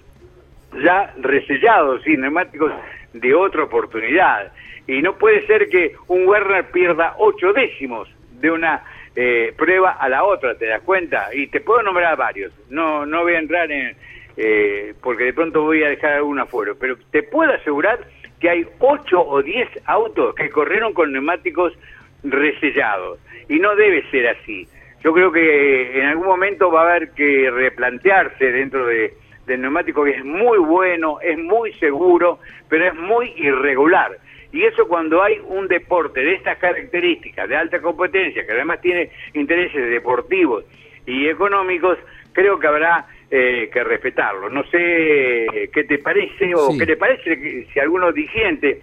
[0.83, 2.71] ya resellados, sí, neumáticos
[3.13, 4.51] de otra oportunidad.
[4.87, 8.07] Y no puede ser que un Werner pierda ocho décimos
[8.39, 8.83] de una
[9.15, 11.29] eh, prueba a la otra, ¿te das cuenta?
[11.33, 13.95] Y te puedo nombrar varios, no, no voy a entrar en,
[14.37, 17.99] eh, porque de pronto voy a dejar alguno afuera, pero te puedo asegurar
[18.39, 21.73] que hay ocho o diez autos que corrieron con neumáticos
[22.23, 23.19] resellados.
[23.47, 24.67] Y no debe ser así.
[25.03, 29.13] Yo creo que en algún momento va a haber que replantearse dentro de,
[29.45, 34.17] del neumático que es muy bueno, es muy seguro, pero es muy irregular.
[34.51, 39.11] Y eso cuando hay un deporte de estas características, de alta competencia, que además tiene
[39.33, 40.65] intereses deportivos
[41.05, 41.97] y económicos,
[42.31, 44.49] creo que habrá eh, que respetarlo.
[44.49, 48.81] No sé qué te parece o qué te parece que si alguno dirigente,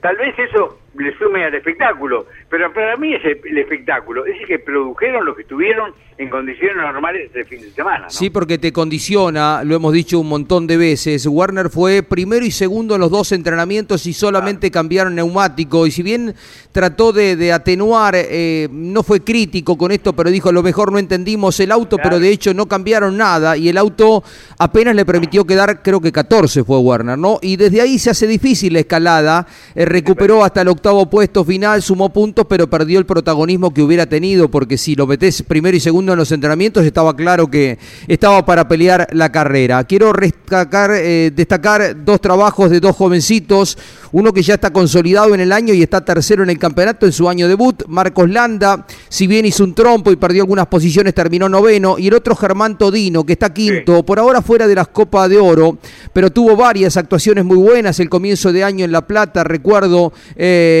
[0.00, 4.46] tal vez eso le sume al espectáculo, pero para mí es el, espectáculo, es el
[4.46, 8.08] que produjeron lo que tuvieron en condiciones normales de fin de semana.
[8.08, 12.52] Sí, porque te condiciona, lo hemos dicho un montón de veces, Warner fue primero y
[12.52, 16.34] segundo en los dos entrenamientos y solamente cambiaron neumático, y si bien
[16.70, 20.98] trató de, atenuar, eh, no fue crítico con esto, pero dijo, a lo mejor no
[20.98, 24.22] entendimos el auto, pero de hecho no cambiaron nada, y el auto
[24.58, 27.38] apenas le permitió quedar, creo que 14 fue Warner, ¿no?
[27.42, 31.82] Y desde ahí se hace difícil la escalada, eh, recuperó hasta el octavo puesto final,
[31.82, 35.80] sumó puntos, pero perdió el protagonismo que hubiera tenido, porque si lo metés primero y
[35.80, 39.82] segundo en los entrenamientos, estaba claro que estaba para pelear la carrera.
[39.84, 43.78] Quiero destacar, eh, destacar dos trabajos de dos jovencitos,
[44.12, 47.12] uno que ya está consolidado en el año y está tercero en el campeonato en
[47.12, 51.48] su año debut, Marcos Landa, si bien hizo un trompo y perdió algunas posiciones, terminó
[51.48, 55.30] noveno, y el otro Germán Todino, que está quinto, por ahora fuera de las Copas
[55.30, 55.78] de Oro,
[56.12, 60.73] pero tuvo varias actuaciones muy buenas, el comienzo de año en La Plata, recuerdo, eh,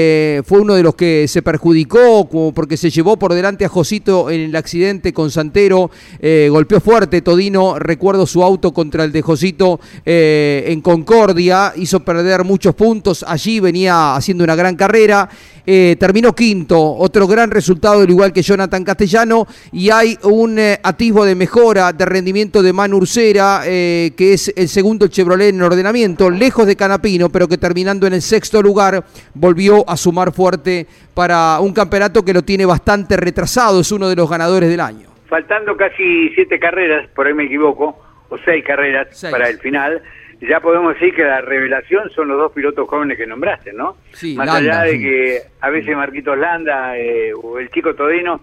[0.46, 4.40] fue uno de los que se perjudicó porque se llevó por delante a Josito en
[4.40, 5.90] el accidente con Santero,
[6.20, 12.00] eh, golpeó fuerte Todino, recuerdo su auto contra el de Josito eh, en Concordia, hizo
[12.00, 15.28] perder muchos puntos, allí venía haciendo una gran carrera,
[15.64, 21.34] terminó quinto, otro gran resultado, al igual que Jonathan Castellano, y hay un atisbo de
[21.34, 26.76] mejora de rendimiento de Manu Ursera, que es el segundo Chevrolet en ordenamiento, lejos de
[26.76, 32.24] Canapino, pero que terminando en el sexto lugar volvió a sumar fuerte para un campeonato
[32.24, 35.08] que lo tiene bastante retrasado, es uno de los ganadores del año.
[35.28, 40.02] Faltando casi siete carreras, por ahí me equivoco, o seis carreras para el final,
[40.40, 43.96] ya podemos decir que la revelación son los dos pilotos jóvenes que nombraste, ¿no?
[44.12, 48.40] Sí, Más allá de que a veces Marquitos Landa eh, o el chico Todino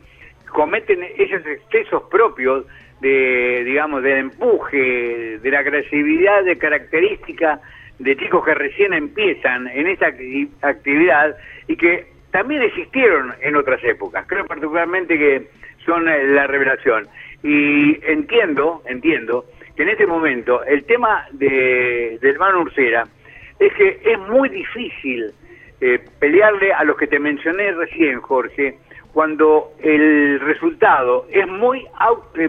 [0.49, 2.65] cometen esos excesos propios
[3.01, 7.59] de, digamos, del empuje, de la agresividad de característica
[8.03, 10.07] de chicos que recién empiezan en esta
[10.61, 11.35] actividad
[11.67, 14.25] y que también existieron en otras épocas.
[14.27, 15.47] Creo particularmente que
[15.85, 17.07] son eh, la revelación.
[17.43, 19.45] Y entiendo, entiendo
[19.75, 23.05] que en este momento el tema de, del hermano Ursera
[23.59, 25.31] es que es muy difícil
[25.79, 28.77] eh, pelearle a los que te mencioné recién, Jorge,
[29.13, 31.85] cuando el resultado es muy,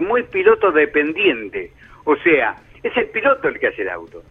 [0.01, 1.73] muy piloto dependiente.
[2.05, 4.23] O sea, es el piloto el que hace el auto,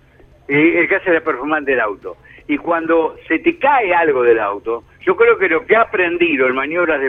[0.58, 4.84] el que hace la performance del auto y cuando se te cae algo del auto,
[5.02, 6.99] yo creo que lo que ha aprendido en maniobras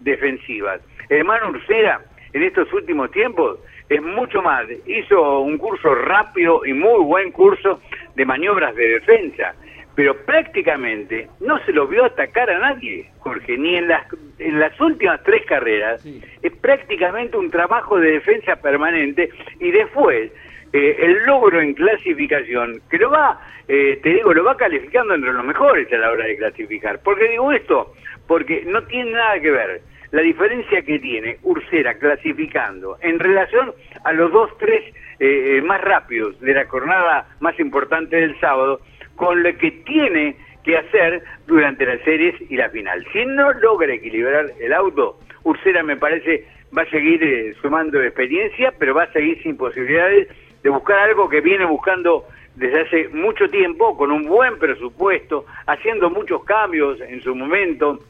[0.00, 2.00] defensivas el hermano Ursera
[2.32, 3.58] en estos últimos tiempos
[3.88, 4.66] es mucho más.
[4.86, 7.80] Hizo un curso rápido y muy buen curso
[8.14, 9.54] de maniobras de defensa.
[9.94, 14.04] pero prácticamente no se lo vio atacar a nadie, Jorge, ni en las,
[14.40, 16.04] en las últimas tres carreras.
[16.42, 19.28] Es prácticamente un trabajo de defensa permanente
[19.60, 20.32] y después
[20.74, 25.32] eh, el logro en clasificación, que lo va, eh, te digo, lo va calificando entre
[25.32, 27.00] los mejores a la hora de clasificar.
[27.00, 27.92] ¿Por qué digo esto?
[28.26, 33.72] Porque no tiene nada que ver la diferencia que tiene Ursera clasificando en relación
[34.02, 34.82] a los dos, tres
[35.20, 38.80] eh, más rápidos de la jornada más importante del sábado,
[39.14, 43.06] con lo que tiene que hacer durante las series y la final.
[43.12, 46.46] Si no logra equilibrar el auto, Ursera me parece
[46.76, 50.26] va a seguir eh, sumando experiencia, pero va a seguir sin posibilidades
[50.64, 52.24] de buscar algo que viene buscando
[52.56, 58.00] desde hace mucho tiempo, con un buen presupuesto, haciendo muchos cambios en su momento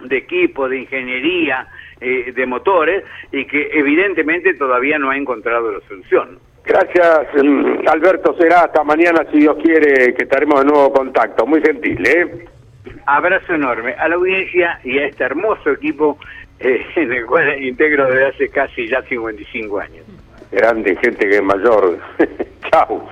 [0.00, 1.66] de equipo, de ingeniería,
[2.00, 6.38] eh, de motores, y que evidentemente todavía no ha encontrado la solución.
[6.64, 8.36] Gracias, mm, Alberto.
[8.38, 11.46] Será hasta mañana, si Dios quiere, que estaremos de nuevo contacto.
[11.46, 12.46] Muy gentil, ¿eh?
[13.06, 16.18] Abrazo enorme a la audiencia y a este hermoso equipo
[16.58, 20.04] eh, en el cual integro desde hace casi ya 55 años.
[20.56, 21.98] Grande gente que es mayor.
[22.70, 23.06] chao,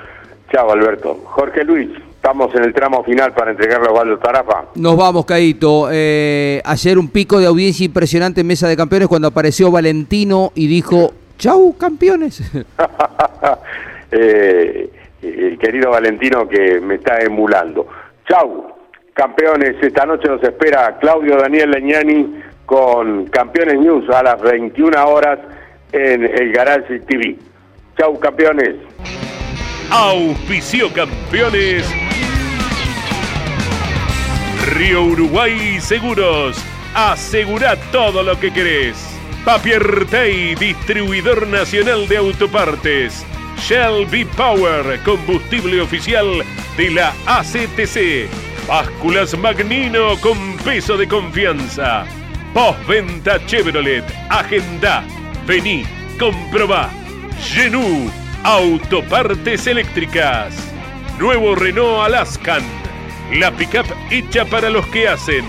[0.50, 1.20] chao, Alberto.
[1.24, 1.90] Jorge Luis.
[2.14, 4.64] Estamos en el tramo final para entregarle a Osvaldo Tarafa.
[4.76, 5.88] Nos vamos, Caito.
[5.92, 10.68] Eh, ayer un pico de audiencia impresionante en Mesa de Campeones cuando apareció Valentino y
[10.68, 12.40] dijo, chau, campeones.
[14.10, 14.88] eh,
[15.20, 17.86] el querido Valentino que me está emulando.
[18.26, 18.68] Chau,
[19.12, 19.76] campeones.
[19.82, 25.40] Esta noche nos espera Claudio Daniel Leñani con Campeones News a las 21 horas
[25.94, 27.36] en el Garage TV.
[27.96, 28.74] Chau, campeones.
[29.90, 31.88] Auspicio campeones.
[34.74, 36.62] Río Uruguay Seguros.
[36.94, 38.96] Asegura todo lo que querés.
[39.44, 43.24] Papier Tay, distribuidor nacional de autopartes.
[43.58, 46.42] Shell V-Power, combustible oficial
[46.76, 48.28] de la ACTC.
[48.66, 52.04] Básculas Magnino con peso de confianza.
[52.52, 54.04] Postventa Chevrolet.
[54.28, 55.04] Agenda.
[55.46, 55.84] Vení,
[56.18, 56.90] comprobá.
[57.38, 58.10] Genú,
[58.44, 60.54] autopartes eléctricas.
[61.18, 62.62] Nuevo Renault Alaskan.
[63.32, 65.44] La pickup hecha para los que hacen.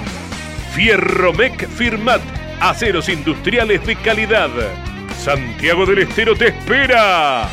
[0.73, 2.21] Fierromec Firmat.
[2.59, 4.49] Aceros industriales de calidad.
[5.17, 7.47] Santiago del Estero te espera.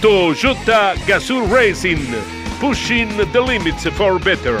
[0.00, 2.14] Toyota Gazoo Racing.
[2.60, 4.60] Pushing the limits for better.